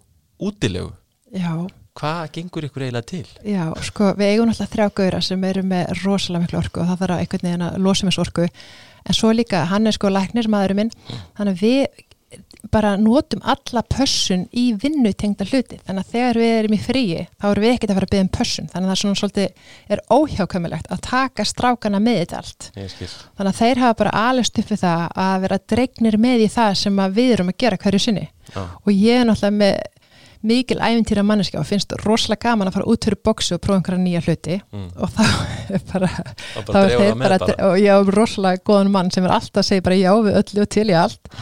[0.43, 0.91] útilegu
[1.33, 1.53] já,
[1.99, 3.27] hvað gengur ykkur eiginlega til?
[3.47, 7.03] já, sko við eigum alltaf þrjá gauðra sem eru með rosalega miklu orku og það
[7.05, 8.49] þarf að einhvern veginn að losa með þessu orku.
[9.03, 10.97] En svo líka, hann er sko læknir maðurinn minn,
[11.35, 12.03] þannig að við
[12.73, 15.77] bara notum alla pössun í vinnu tengda hluti.
[15.85, 18.25] Þannig að þegar við erum í fríi þá erum við ekkert að fara að byggja
[18.25, 18.69] um pössun.
[18.73, 22.69] Þannig að það er svona svolítið er óhjákömmilegt að taka strákana með þetta allt.
[22.79, 26.79] Þannig að þeir hafa bara alist upp við það að vera dregnir með í það
[26.85, 28.29] sem við erum að gera hverju sinni.
[28.53, 28.63] Já.
[28.63, 29.77] og ég er náttúrulega með
[30.47, 34.03] mikil æfintýra manneski og finnst rosalega gaman að fara út fyrir bóksu og prófa einhverja
[34.03, 34.59] nýja hluti.
[34.73, 34.89] Mm.
[34.97, 35.23] og þá
[35.77, 36.13] er bara,
[36.55, 37.57] þá er þeir bara, bara.
[37.71, 40.65] og ég er rosalega góðan mann sem er alltaf að segja bara já við öllu
[40.67, 41.35] og til í allt.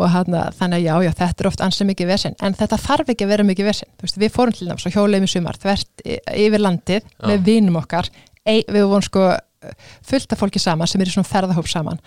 [0.00, 3.10] Og hann, þannig að já, já, þetta er oft ansið mikið vesinn, en þetta þarf
[3.12, 5.58] ekki að vera mikið vesinn, þú veist, við fórum til náms og hjóleim í sumar,
[5.60, 7.26] þvert yfir landið Já.
[7.28, 8.08] með vinum okkar,
[8.42, 9.28] Ei, við vorum sko
[10.06, 12.00] fullt af fólki saman sem er í svona ferðahóp saman.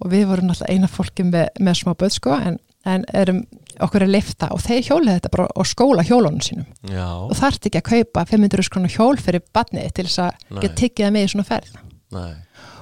[0.00, 2.58] Og við vorum náttúrulega eina fólki með, með smá böð sko, en,
[2.88, 3.44] en erum
[3.86, 6.66] okkur að lifta og þeir hjólið þetta bara og skóla hjólunum sínum.
[6.90, 10.78] Já, og þarft ekki að kaupa 500 skrona hjól fyrir badnið til þess að geta
[10.82, 11.74] tiggið það með í svona ferð.
[12.10, 12.32] Nei,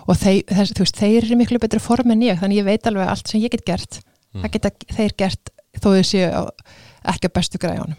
[0.08, 3.04] og þeir, þess, veist, þeir eru miklu betri form en ég þannig ég veit alveg
[3.04, 4.42] að allt sem ég get gert Mm.
[4.44, 6.26] það geta þeir gert þó þau séu
[7.08, 7.96] ekki á bestu græjónum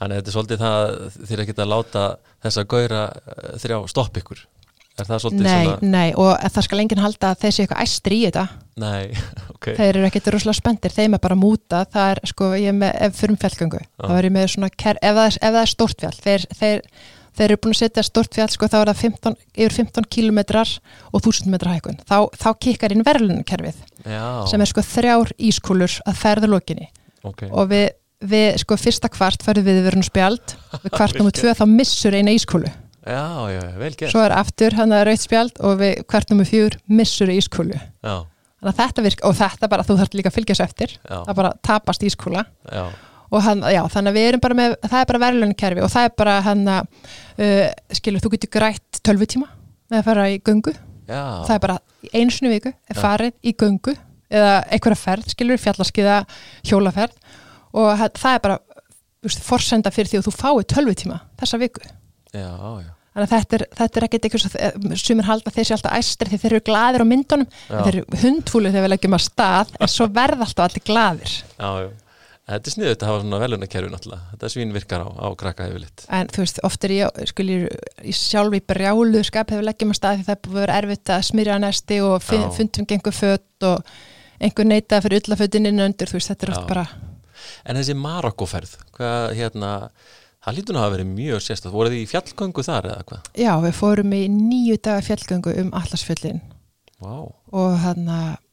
[0.00, 2.04] þannig að þetta er svolítið það að er ekki að láta
[2.46, 3.02] þessa gauðra
[3.60, 4.40] þrjá stopp ykkur
[4.96, 7.82] Er það svolítið nei, svona nei, og það skal enginn halda að þeir séu eitthvað
[7.82, 8.44] æstri í þetta.
[8.80, 9.02] Nei,
[9.54, 9.68] ok.
[9.76, 12.96] Þeir eru ekkert rosalega spendir, þeim er bara múta það er sko, ég er með,
[13.04, 15.72] ef fyrir um fjallgöngu þá er ég með svona, ef, það er, ef það er
[15.74, 16.86] stórt fjall þeir, þeir,
[17.36, 19.36] þeir eru búin að setja stórt fjall sko, þá er það 15,
[19.66, 20.72] yfir 15 kilometrar
[21.12, 22.00] og 1000 metrar hækkun.
[22.08, 26.88] Þá, þá kikkar inn verðlunarkerfið Já, sem er sko þrjár ískúlur að ferða lókinni
[27.26, 27.46] ok.
[27.52, 27.86] Og við,
[28.32, 32.32] við sko fyrsta kvart færðu við verðum spjald við kvart nummer tvö þá missur eina
[32.32, 32.72] ískúlu
[33.06, 34.10] Já, já, vel gert.
[34.10, 37.76] Svo er aftur hann að rauðt spjald og við kvart nummer fjúr missur ískúlu.
[37.78, 38.14] Já,
[38.58, 40.94] þannig að þetta virk og þetta bara þú þarf líka að fylgja svo eftir.
[40.98, 42.42] Já, það bara tapast ískúla.
[42.66, 42.86] Já.
[43.26, 46.08] Og hann, já, þannig að við erum bara með það er bara verðlunarkerfi og það
[46.08, 46.88] er bara hann að
[47.42, 49.48] uh, skilur, þú getur grætt tölvutíma
[49.90, 50.74] með að fara í göngu.
[51.06, 53.94] Já, það er bara í í viku er farið í göngu
[54.26, 56.16] eða einhverja ferð, skilur, fjallaskiða
[56.66, 57.14] hjólaferð.
[57.76, 61.86] Og það er bara þú veist, forsenda fyrir því að þú fái tölvutíma þessa viku
[62.36, 62.92] já, já.
[63.16, 65.94] Þannig að þetta er, þetta er ekkert eitthvað svo sumir halda að þeir séu alltaf
[65.96, 67.46] æstri því þeir eru glaðir á myndunum.
[67.70, 71.38] Þeir eru hundfúlir þegar við leggjum að stað en svo verða alltaf allir glaðir.
[71.56, 71.70] Já,
[72.46, 74.26] Þetta er sniðut að hafa svona velunarkerfi náttúrulega.
[74.30, 76.04] Þetta svín virkar á, á krakka yfirleitt.
[76.14, 77.64] En þú veist, oft er ég, skul ég,
[78.14, 81.12] sjálf í brjálu skap hefur leggjum að stað því það er búið að vera erfitt
[81.16, 83.90] að smyrja næsti og fundum gengur fött og
[84.38, 86.86] einhver neita fyrir ullafötin inn undir, þú veist, þetta er oft bara
[87.66, 89.72] En þessi Marokkoferð, hvað hérna
[90.46, 93.30] Það lítur nú að verið mjög sérstætt Voruð þið í fjallgöngu þar eða hvað?
[93.34, 96.38] já, við fórum í nýju daga fjallgöngu um Allasfjöllin
[97.02, 97.26] Vá.
[97.52, 98.06] Og hann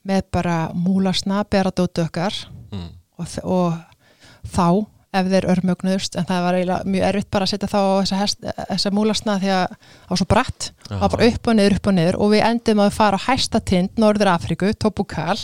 [0.04, 2.36] með bara múlasna beradótu okkar.
[2.74, 2.90] Mm.
[3.22, 4.66] og, og þá
[5.14, 6.56] ef þeir örmögnuðust, en það var
[6.90, 10.22] mjög erfitt bara að setja þá á þessa, hest, þessa múlasna því að það var
[10.22, 10.70] svo bratt.
[10.88, 12.18] Það var bara upp og niður, upp og niður.
[12.18, 15.38] Og við endum að fara á hæsta tind Norður Afríku, Tobukal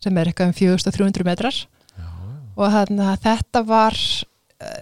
[0.00, 1.60] sem er eitthvað um 4300 metrar.
[1.92, 2.08] Já,
[2.56, 4.00] og hann, þetta var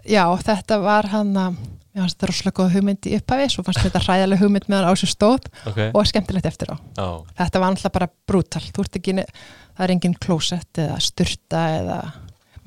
[0.09, 4.03] já, þetta var hann mér fannst þetta rosalega góð hugmynd í upphafi svo fannst þetta
[4.05, 5.81] hræðilega hugmynd meðan á sér stóð ok.
[5.93, 6.77] og skemmtilegt eftir á.
[6.77, 7.09] Já,
[7.41, 8.65] þetta var alltaf bara brútal.
[8.69, 11.99] Þú ert ekki, það er engin klósett eða styrta eða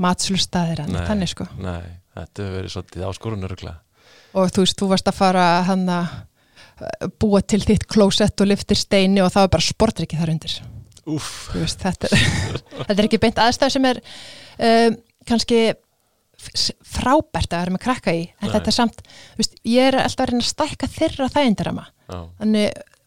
[0.01, 1.47] matslustæðir en þannig sko.
[1.62, 3.78] nei, þetta hefur verið svolítið áskorunarugla
[4.32, 6.12] og þú veist, þú varst að fara hann að
[7.22, 10.57] búa til þitt klósett og liftir steini og það var bara sportriki þar undir.
[11.53, 12.57] Veist, þetta, er,
[12.88, 14.97] þetta er ekki beint aðstæð sem er um,
[15.30, 15.62] kannski
[16.92, 18.54] frábært að vera með krakka í en Nei.
[18.56, 19.04] þetta er samt,
[19.39, 21.86] veist, ég er alltaf að reyna að stækka þeirra þægindarama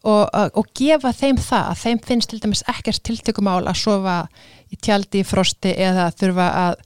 [0.05, 0.23] og,
[0.53, 4.17] og, gefa þeim það að þeim finnst til dæmis ekkert tiltökumál að sofa
[4.69, 6.79] í tjaldi í frosti eða þurfa að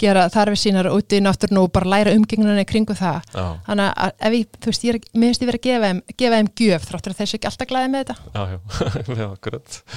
[0.00, 3.26] gera þarfi sínar úti í náttúrun og bara læra umgengunni kringu það.
[3.34, 6.38] Já, þannig að ef ég, þú veist, ég finnst ég verið að gefa þeim, gefa
[6.38, 8.16] þeim gjöf þráttur að þeir séu ekki alltaf glæði með þetta.
[8.32, 8.58] Já, já,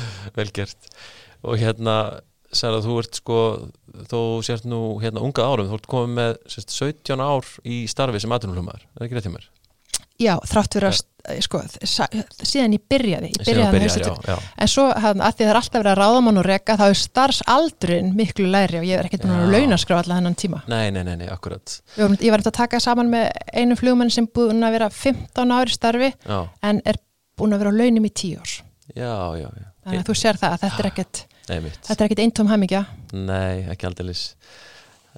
[0.38, 0.92] vel gert.
[1.44, 1.96] Og hérna,
[2.54, 3.40] Særa, þú ert sko,
[4.12, 8.22] þú sért nú hérna unga árum, þú ert komið með sérst, 17 ár í starfi
[8.24, 9.50] sem atvinnulumar, er það ekki rétt hjá mér?
[10.22, 11.00] Já, þrátt fyrir að,
[11.42, 12.08] sko, sa-
[12.46, 15.60] síðan ég byrjaði, ég byrjaði byrjar, já, já, En svo hann, að því það er
[15.60, 19.10] alltaf verið að ráða mann og reka þá er starfsaldurinn miklu læri og ég er
[19.10, 19.52] ekkert búin að Já.
[19.58, 20.62] launaskrá allan hennan tíma.
[20.70, 23.76] nei, nei, nei, nei, akkurat Ég var, ég var eftir að taka saman með einu
[23.80, 27.02] flugmann sem búin að vera 15 ári starfi já, en er
[27.38, 28.56] búin að vera á launum í 10 árs.
[28.94, 32.00] já, já, já Þannig að þú sér það að þetta er ekkert, nei, mitt, þetta
[32.00, 32.86] er ekkert eintóm hamingja.
[33.14, 34.24] nei, ekki aldeilis.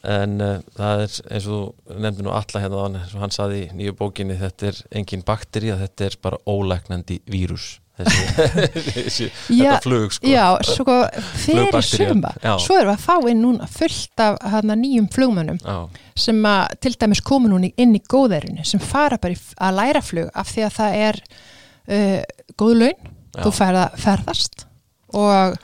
[0.06, 1.56] En uh, það er eins og
[1.88, 4.82] þú nefndir nú alla hérna áðan, eins og hann saði í nýju bókinni þetta er
[5.00, 7.78] engin bakteri þetta er bara ólæknandi vírus.
[7.96, 8.24] Þessi,
[8.98, 10.28] þessi Já, þetta flug sko.
[10.28, 10.98] Já, svo
[11.46, 15.78] fyrir suma, svo erum við að fá inn núna fullt af hana, nýjum flugmönnum já,
[16.26, 20.28] sem að til dæmis komu núna inn í góðærinu sem fara bara að læra flug
[20.36, 22.20] af því að það er uh,
[22.60, 23.10] góð laun,
[23.40, 24.68] þú ferðast
[25.16, 25.56] og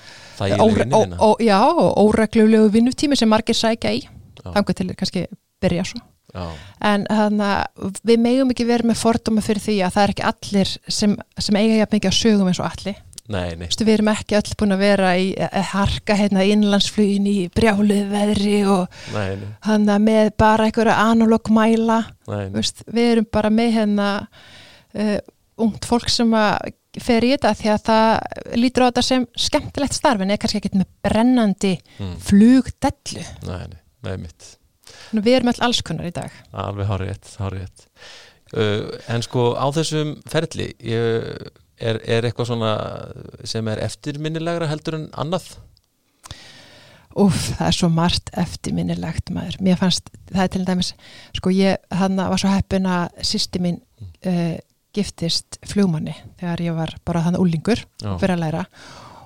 [1.44, 1.60] já,
[2.02, 4.50] óreglulegu vinnutími sem margir sækja í Já.
[4.56, 5.28] þangur til kannski
[5.62, 6.02] byrja svo.
[6.32, 6.48] Já,
[6.88, 10.28] en þannig að við megum ekki verið með fordóma fyrir því að það er ekki
[10.30, 13.98] allir sem, sem eiga jafn mikið á sögum eins og allir nei, nei, Vistu, við
[13.98, 19.00] erum ekki öll búin að vera í að harka hérna innlandsflugin í brjáluð veðri og
[19.16, 22.02] nei, nei, hann með bara einhverja analog mæla.
[22.32, 22.58] Nei, nei.
[22.58, 25.18] Vist, við erum bara með hérna uh,
[25.62, 29.96] ungt fólk sem að fer í þetta því að það lítur á þetta sem skemmtilegt
[29.96, 32.16] starf en er kannski ekkert með brennandi Mm.
[32.20, 33.24] flugdellu.
[33.48, 34.58] Nei, nei, mitt.
[35.16, 36.32] Við erum öll alls kunnar í dag.
[36.52, 37.86] Alveg hárið hárið
[38.58, 42.72] uh, en sko á þessum ferli ég, er, er eitthvað svona
[43.48, 45.54] sem er eftirminnilegra heldur en annað?
[47.20, 49.58] Úf, það er svo margt eftirminnilegt maður.
[49.64, 50.92] Mér fannst, það er til dæmis,
[51.36, 53.82] sko ég hann var svo heppin að sýsti mín
[54.24, 54.56] uh,
[54.96, 58.66] giftist flugmanni þegar ég var bara þannig úlingur fyrir að læra.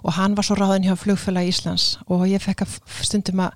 [0.05, 3.55] Og hann var svo ráðin hjá flugfélagi Íslands og ég fekk að stundum að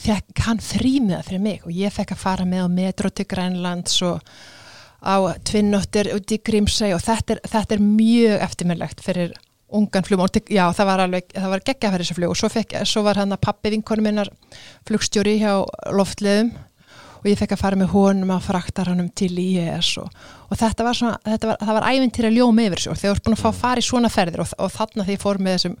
[0.00, 3.96] fekk hann frímiða fyrir mig og ég fekk að fara með á metro til Grænlands
[4.04, 4.20] og
[5.00, 9.36] á tvinnóttir út í Grímsey og þetta er, þetta er mjög eftirminnilegt fyrir
[9.68, 12.32] ungan flugum og já það var alveg, það var geggja fyrir þessu flug.
[12.32, 14.30] Og svo, fekk, svo var hann að pappi vinkonu minnar
[14.88, 15.52] flugstjóri hjá
[15.94, 16.54] loftleðum
[17.18, 20.08] og ég fekk að fara með honum að frakta hann til IES og,
[20.48, 23.18] og þetta var svona, þetta var, það var ævintýra ljóm yfir þessu og þegar þú
[23.18, 25.40] ert búin að fá að fara í svona ferðir og, og þarna því ég fór
[25.42, 25.78] með þessum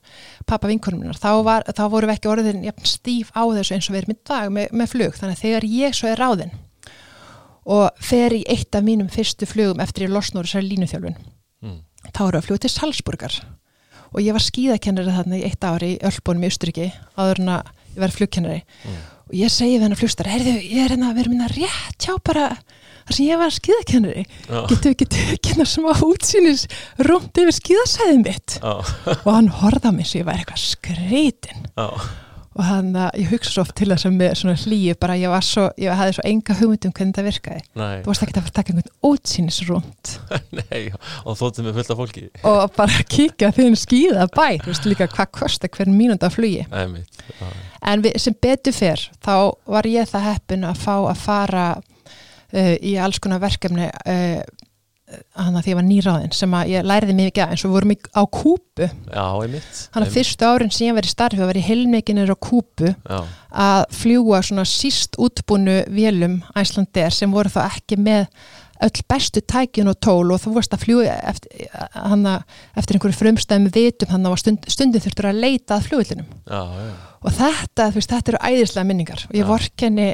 [0.50, 3.90] pappa vinkonum minnar, þá, var, þá vorum við ekki orðin jafn stíf á þessu eins
[3.90, 6.56] og við erum í dag með, með flug, þannig að þegar ég svo er ráðin
[7.68, 11.78] og fer í eitt af mínum fyrstu flugum eftir ég losnur þessari línuþjálfun mm.
[12.08, 13.38] þá eru að fluga til Salzburgar
[14.08, 17.72] og ég var skíðakennari þarna í eitt ári í Ölbónum í Östuríki áður en að
[17.92, 18.98] ég var flugkennari Mm.
[19.28, 22.14] Og ég segi við hennar flugstar heyrðu, ég er hérna að vera minna rétt hjá
[22.24, 22.46] bara
[23.08, 24.24] þar sem ég var skíðakennari.
[24.68, 26.64] Getur við ekki tekið hérna smá útsýnis
[27.08, 28.56] rúmt yfir skíðasæðið mitt?
[29.24, 31.88] Og hann á mig svo ég var eitthvað skreitin já,
[32.58, 35.30] og hann, uh, ég hugsa svo oft til þess að með svona hlýju bara ég
[35.30, 37.62] var svo, ég hafði svo enga hugmyndum hvernig þetta virkaði.
[37.78, 40.14] Nei, þú varst ekki að fara að taka einhvern útsýnisrúmt
[40.58, 40.82] nei
[41.22, 42.24] og þóttum við fullt af fólki.
[42.50, 46.66] Og bara kíkja því hann skýða bæ þú veist líka hvað kostar hvern mínúnda flugi.
[46.72, 47.04] Nei,
[47.86, 49.34] en við, sem betur fyrr þá
[49.70, 54.42] var ég það heppin að fá að fara uh, í alls konar verkefni uh,
[55.38, 57.94] hann að því ég var nýráðin sem að ég læriði mikið að eins og vorum
[57.96, 58.88] á kúpu
[59.94, 62.92] hann að fyrstu árin sem ég var í starfi að vera í heilmikinn á kúpu
[62.92, 63.18] Já,
[63.64, 68.28] að fljúa svona síst útbúnu vélum Æslandir sem voru þá ekki með
[68.84, 71.66] öll bestu tækin og tól og þú vorst að fljúa eftir,
[72.78, 76.28] eftir einhverju frumstæðum vitum þannig að stund, stundin þurftur að leita að fljóðlinum
[77.18, 79.24] og þetta, þú veist, þetta eru æðislega minningar.
[79.28, 80.08] Og ég vorkenni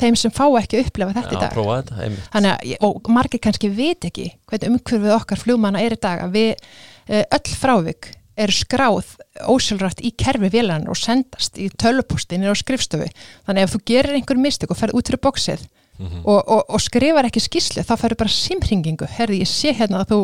[0.00, 1.60] þeim sem fá ekki að upplefa þetta já, í dag þetta,
[2.34, 6.66] Þannig og margir kannski veit ekki hvernig umhverfið okkar flugmanna er í dag að við,
[7.08, 9.12] eh, öll frávik eru skráð
[9.46, 13.06] ósjálfrætt í kerfi vélarnar og sendast í tölupústinir og skrifstofu.
[13.46, 16.24] Þannig ef þú gerir einhver mistök og ferð út fyrir bóksið Mhm.
[16.26, 19.06] og, og, og skrifar ekki skýslu, þá ferðu bara simringingu.
[19.06, 20.16] Herði, ég sé hérna að þú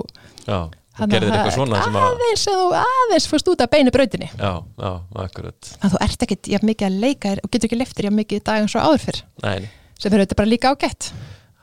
[0.49, 0.59] Já,
[1.01, 4.29] Þannig gerðir að eitthvað svona sem að aðeins, að aðeins fórst út af beinu brautinni.
[4.37, 4.53] Já,
[4.85, 4.93] já,
[5.25, 8.09] akkurat Þannig að þú ert ekkit jafn mikið að leika þér og getur ekki leftir
[8.09, 9.21] jafn mikið í dag eins og áður fyrr.
[9.45, 9.69] Nei,
[10.01, 11.11] Sem fyrir þetta bara líka ágætt.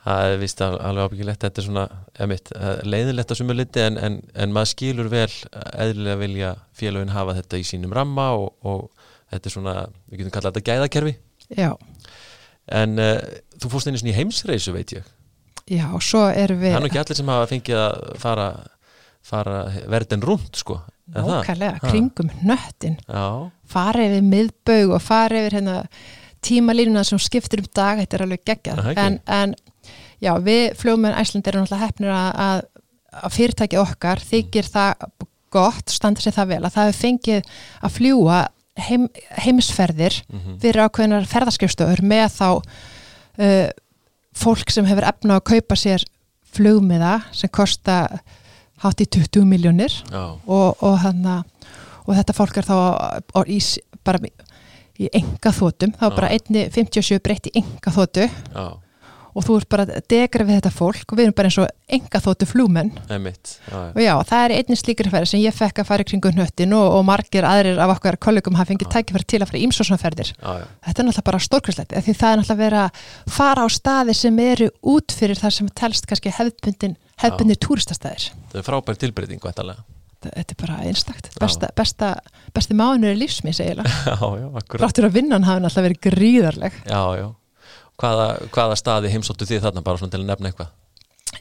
[0.08, 1.86] það er vist al- alveg ábyggilegt þetta er svona,
[2.24, 2.52] emitt,
[2.88, 5.28] leiðilegt að sumu liti en, en, en maður skilur vel
[5.74, 8.86] eðlilega vilja félagin hafa þetta í sínum ramma og, og
[9.34, 9.74] þetta er svona,
[10.08, 11.14] við getum kallað þetta gæðakerfi
[11.58, 11.74] Já,
[12.80, 13.20] en uh,
[13.60, 15.12] þú fórst einu svona í heimsreisu veit ég
[15.68, 16.72] já, og svo erum við...
[16.72, 18.48] það er nú ekki allir sem hafa fengið að fara,
[19.28, 20.80] fara verðin rúnd sko?
[21.16, 25.78] Nákvæmlega, kringum hnöttin Já, fara yfir miðbaug og fara yfir hérna,
[26.44, 28.82] tímalínuna sem skiptir um dag þetta er alveg geggjað.
[28.82, 29.06] Aha, ekki.
[29.06, 29.56] en, en
[30.24, 32.62] já, við flugmenn Æsland erum náttúrulega hefnir að, að,
[33.22, 35.08] að fyrirtæki okkar þykir það
[35.54, 37.52] gott, standa sér það vel að það hefur fengið
[37.88, 38.40] að fljúa
[38.88, 39.08] heim,
[39.46, 43.70] heimisferðir mhm, fyrir ákveðnar ferðarskjöfstöður með þá uh,
[44.38, 46.06] fólk sem hefur efna að kaupa sér
[46.58, 48.20] flugmiða sem kosta
[48.84, 49.94] hátt í 20 miljónir
[50.46, 51.44] og, og, hana,
[52.06, 52.76] og þetta fólk er þá
[53.34, 54.20] á- í, s- bara
[54.98, 58.68] í enga þótum, þá er bara einni 57 breytt í enga þótu já,
[59.38, 61.04] og þú ert bara að degra við þetta fólk.
[61.12, 62.90] Og við erum bara eins og enga þótu flúmenn
[63.94, 66.74] og já, það er einnig slíkri ferð sem ég fekk að fara í kringu hnöttin
[66.74, 70.32] og, og margir aðrir af okkar kollegum hafa fengið tækifæri til að fara í ímsósnaferðir
[70.88, 73.06] þetta er náttúrulega bara stórkvæslegt því það er náttúrulega verið að
[73.38, 78.60] fara á staði sem eru út fyrir það sem telst kannski hefðbundin, hefðbundin túristastæðir það
[78.62, 79.44] er frábær tilbreyting
[80.28, 81.30] þetta er bara einstakt.
[81.40, 82.08] Besta, besta,
[82.56, 83.92] besti mánuður í lífsmins eiginlega.
[84.10, 84.82] Já, já, akkurat.
[84.82, 86.80] Ráttur að vinnan hafi náttúrulega verið gríðarleg.
[86.90, 87.28] Já, já.
[87.98, 90.74] Hvaða, hvaða staði heimsóttu þið þarna bara svona til að nefna eitthvað?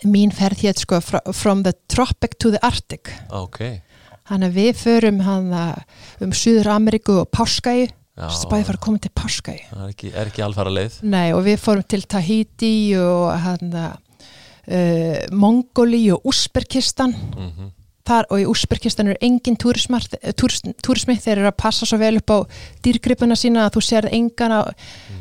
[0.07, 3.13] mín ferð hétt sko fr- from the tropic to the arctic.
[3.35, 3.63] Ok,
[4.27, 9.59] Þannig að við förum um Suður Ameríku og Páskæi spæði fara að koma til Páskæi
[9.69, 13.75] það er ekki, er ekki alfara leið Nei, og við fórum til Tahiti og hann
[14.67, 17.73] uh, Mongóli og Úsberkistan mm
[18.07, 19.97] þar og í Úsberkistan er engin túrism,
[20.39, 22.39] túrismi, þeir eru að passa svo vel upp á
[22.85, 24.61] dýrgripuna sína að þú sér engan á,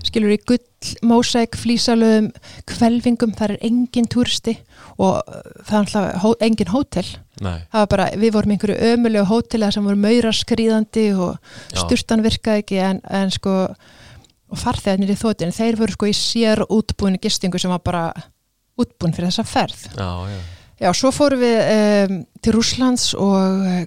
[0.05, 0.61] skilur í gull,
[1.05, 2.29] mósæk, flísalöðum
[2.69, 4.57] kvelvingum, þar er engin túristi
[5.01, 7.07] og uh, það er alltaf hó, engin hótel,
[7.91, 11.35] bara við vorum einhverju ömulegu hóteli þar sem voru maurar skrýðandi og
[11.73, 11.81] Já.
[11.81, 13.57] sturtan virkaði ekki en, en sko
[14.45, 18.05] og farþegarnir í þóttin, þeir voru sko í sér útbúinu gistingu sem var bara
[18.81, 19.85] útbúin fyrir þessa ferð.
[19.95, 20.39] Já, já,
[20.75, 23.85] Já, svo fórum við um, til Rúslands og uh,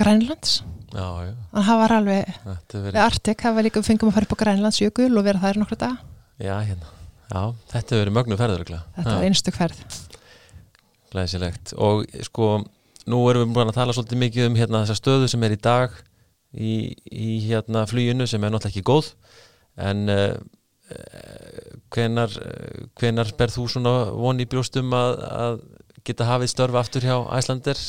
[0.00, 0.62] Grænlands.
[0.94, 1.34] já, já.
[1.50, 2.38] Þannig að það var alveg,
[2.72, 5.42] við Artek, það var líka, við fengum að fara upp á Grænlands jökul og vera
[5.42, 6.00] þær nokkra dag.
[6.40, 6.96] já, hérna.
[7.30, 9.82] Já, þetta hefur verið mögnu ferður Þetta var einstök ferð.
[11.10, 11.74] Glæsilegt.
[11.78, 12.48] Og sko
[13.10, 15.60] nú erum við búin að tala svolítið mikið um hérna þessa stöðu sem er í
[15.62, 15.94] dag
[16.54, 16.72] í,
[17.06, 19.12] í hérna fluginu sem er náttúrulega ekki góð.
[19.80, 20.34] En uh,
[21.94, 22.36] hvenar,
[23.00, 25.58] hvenar ber þú svona von í brjóstum að, að
[26.06, 27.80] geta hafið störfa aftur hjá Æslander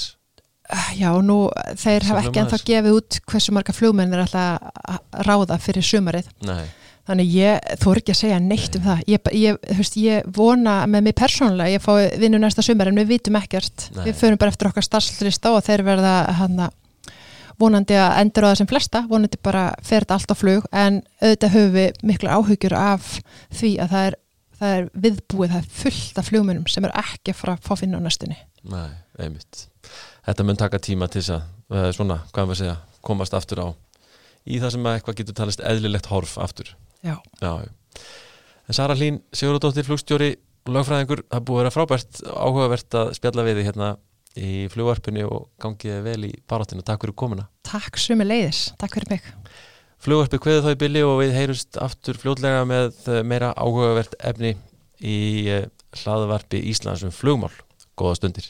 [0.72, 5.26] Uh, Já, nú, þeir hafa ekki ennþá gefið út hversu marga flugmenn er alltaf að
[5.28, 6.30] ráða fyrir sumarið.
[6.48, 6.70] Nei,
[7.10, 9.00] Þannig ég þú ekki að segja neitt um það.
[9.10, 12.92] Ég, ba- ég, þú veist, ég vona með mig persónulega, ég fái vinnu næsta sumar
[12.92, 13.88] en við vitum ekkert.
[13.98, 14.04] Nei.
[14.06, 16.62] Við förum bara eftir okkar starfslista og þeir verða hann
[17.62, 21.00] vonandi að endur á það sem flesta, vonandi bara fer þetta allt á flug en
[21.22, 23.10] auðvitað höfum við miklu áhugjur af
[23.54, 24.20] því að það er,
[24.62, 27.74] það er viðbúið, það er fullt af flugmennum sem er ekki að fara að fá
[27.80, 28.40] finna á næstunni.
[28.68, 29.68] nei, einmitt
[30.22, 33.68] Þetta mun taka tíma til þess að uh, svona, hvað maður segja, komast aftur á
[34.46, 37.18] í það sem að eitthvað getur talist eðlilegt horf aftur Já.
[37.42, 37.66] Já.
[38.70, 40.36] En Sara Hlín, Sigurðardóttir, flugstjóri,
[40.70, 43.90] lögfræðingur, það búið að vera frábært áhugavert að spjalla við þig hérna
[44.38, 46.86] í flugvarpinu og gangið vel í baráttinu.
[46.86, 47.48] Takk fyrir komuna.
[47.68, 49.28] Takk sumi leiðis, takk fyrir mig.
[50.02, 54.56] Flugvarpið kveði þá í bylli og við heyrust aftur fljótlega með eh, meira áhugavert efni
[54.98, 55.20] í
[55.52, 55.68] eh,
[56.02, 57.54] hlaðvarpi Íslands um flugmál.
[58.00, 58.50] Góða stundir.